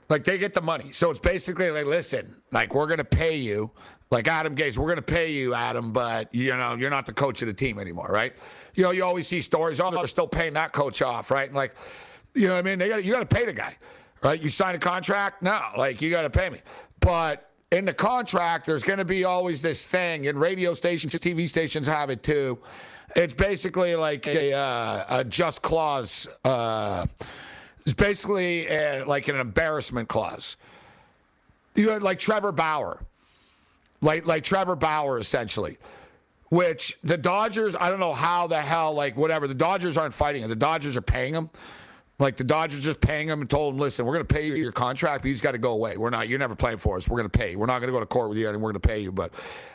[0.07, 0.91] Like they get the money.
[0.91, 3.72] So it's basically like, listen, like we're gonna pay you,
[4.11, 7.41] like Adam Gase, we're gonna pay you, Adam, but you know, you're not the coach
[7.41, 8.34] of the team anymore, right?
[8.76, 11.47] You know, you always see stories, oh, they're still paying that coach off, right?
[11.47, 11.76] And like,
[12.36, 12.78] you know what I mean?
[12.78, 13.76] They got you gotta pay the guy.
[14.24, 14.41] Right?
[14.41, 15.41] You sign a contract?
[15.43, 16.59] No, like you gotta pay me.
[16.99, 21.47] But in the contract, there's going to be always this thing, and radio stations, TV
[21.49, 22.59] stations have it too.
[23.16, 26.28] It's basically like a, uh, a just clause.
[26.43, 27.05] Uh,
[27.86, 30.57] it's basically a, like an embarrassment clause.
[31.76, 33.01] You had like Trevor Bauer,
[34.01, 35.78] like like Trevor Bauer essentially.
[36.49, 39.47] Which the Dodgers, I don't know how the hell, like whatever.
[39.47, 40.47] The Dodgers aren't fighting it.
[40.47, 41.49] The Dodgers are paying him.
[42.18, 44.55] Like the Dodgers just paying him and told him, listen, we're going to pay you
[44.55, 45.97] your contract, but he's got to go away.
[45.97, 47.09] We're not, you're never playing for us.
[47.09, 47.59] We're going to pay you.
[47.59, 49.11] We're not going to go to court with you and we're going to pay you.
[49.11, 49.34] But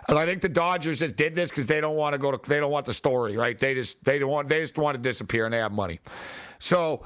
[0.08, 2.48] and I think the Dodgers just did this because they don't want to go to,
[2.48, 3.58] they don't want the story, right?
[3.58, 6.00] They just, they don't want, they just want to disappear and they have money.
[6.58, 7.04] So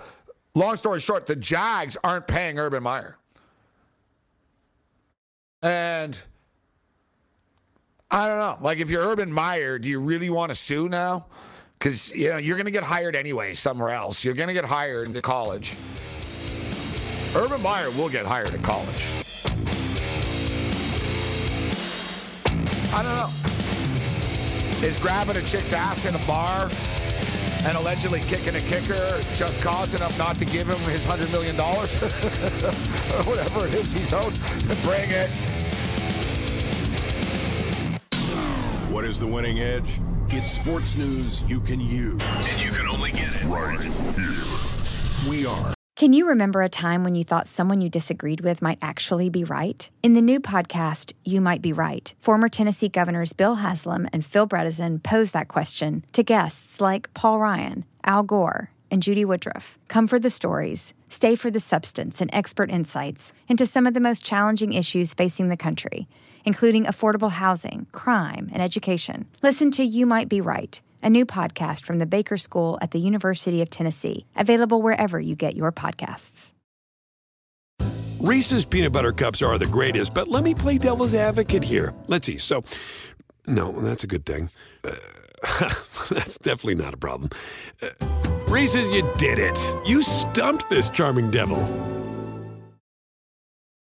[0.54, 3.18] long story short, the Jags aren't paying Urban Meyer.
[5.62, 6.20] And
[8.08, 8.58] I don't know.
[8.60, 11.26] Like if you're Urban Meyer, do you really want to sue now?
[11.78, 14.24] Because you know you're going to get hired anyway somewhere else.
[14.24, 15.74] You're going to get hired into college.
[17.36, 19.06] Urban Meyer will get hired in college.
[22.92, 23.30] I don't know.
[24.86, 26.70] Is grabbing a chick's ass in a bar
[27.64, 31.58] and allegedly kicking a kicker just cause enough not to give him his $100 million?
[31.58, 34.34] or whatever it is he's owed.
[34.82, 35.30] Bring it.
[38.90, 39.98] What is the winning edge?
[40.36, 42.20] It's sports news you can use.
[42.20, 43.80] And you can only get it right
[44.16, 45.30] here.
[45.30, 45.72] We are.
[45.94, 49.44] Can you remember a time when you thought someone you disagreed with might actually be
[49.44, 49.88] right?
[50.02, 54.48] In the new podcast, You Might Be Right, former Tennessee governors Bill Haslam and Phil
[54.48, 59.78] Bredesen pose that question to guests like Paul Ryan, Al Gore, and Judy Woodruff.
[59.86, 64.00] Come for the stories, stay for the substance and expert insights into some of the
[64.00, 66.08] most challenging issues facing the country
[66.44, 69.26] including affordable housing, crime, and education.
[69.42, 72.98] Listen to You Might Be Right, a new podcast from the Baker School at the
[72.98, 76.52] University of Tennessee, available wherever you get your podcasts.
[78.20, 81.92] Reese's peanut butter cups are the greatest, but let me play devil's advocate here.
[82.06, 82.38] Let's see.
[82.38, 82.64] So,
[83.46, 84.48] no, that's a good thing.
[84.82, 84.94] Uh,
[86.10, 87.28] that's definitely not a problem.
[87.82, 87.88] Uh,
[88.48, 89.58] Reese's, you did it.
[89.86, 91.58] You stumped this charming devil.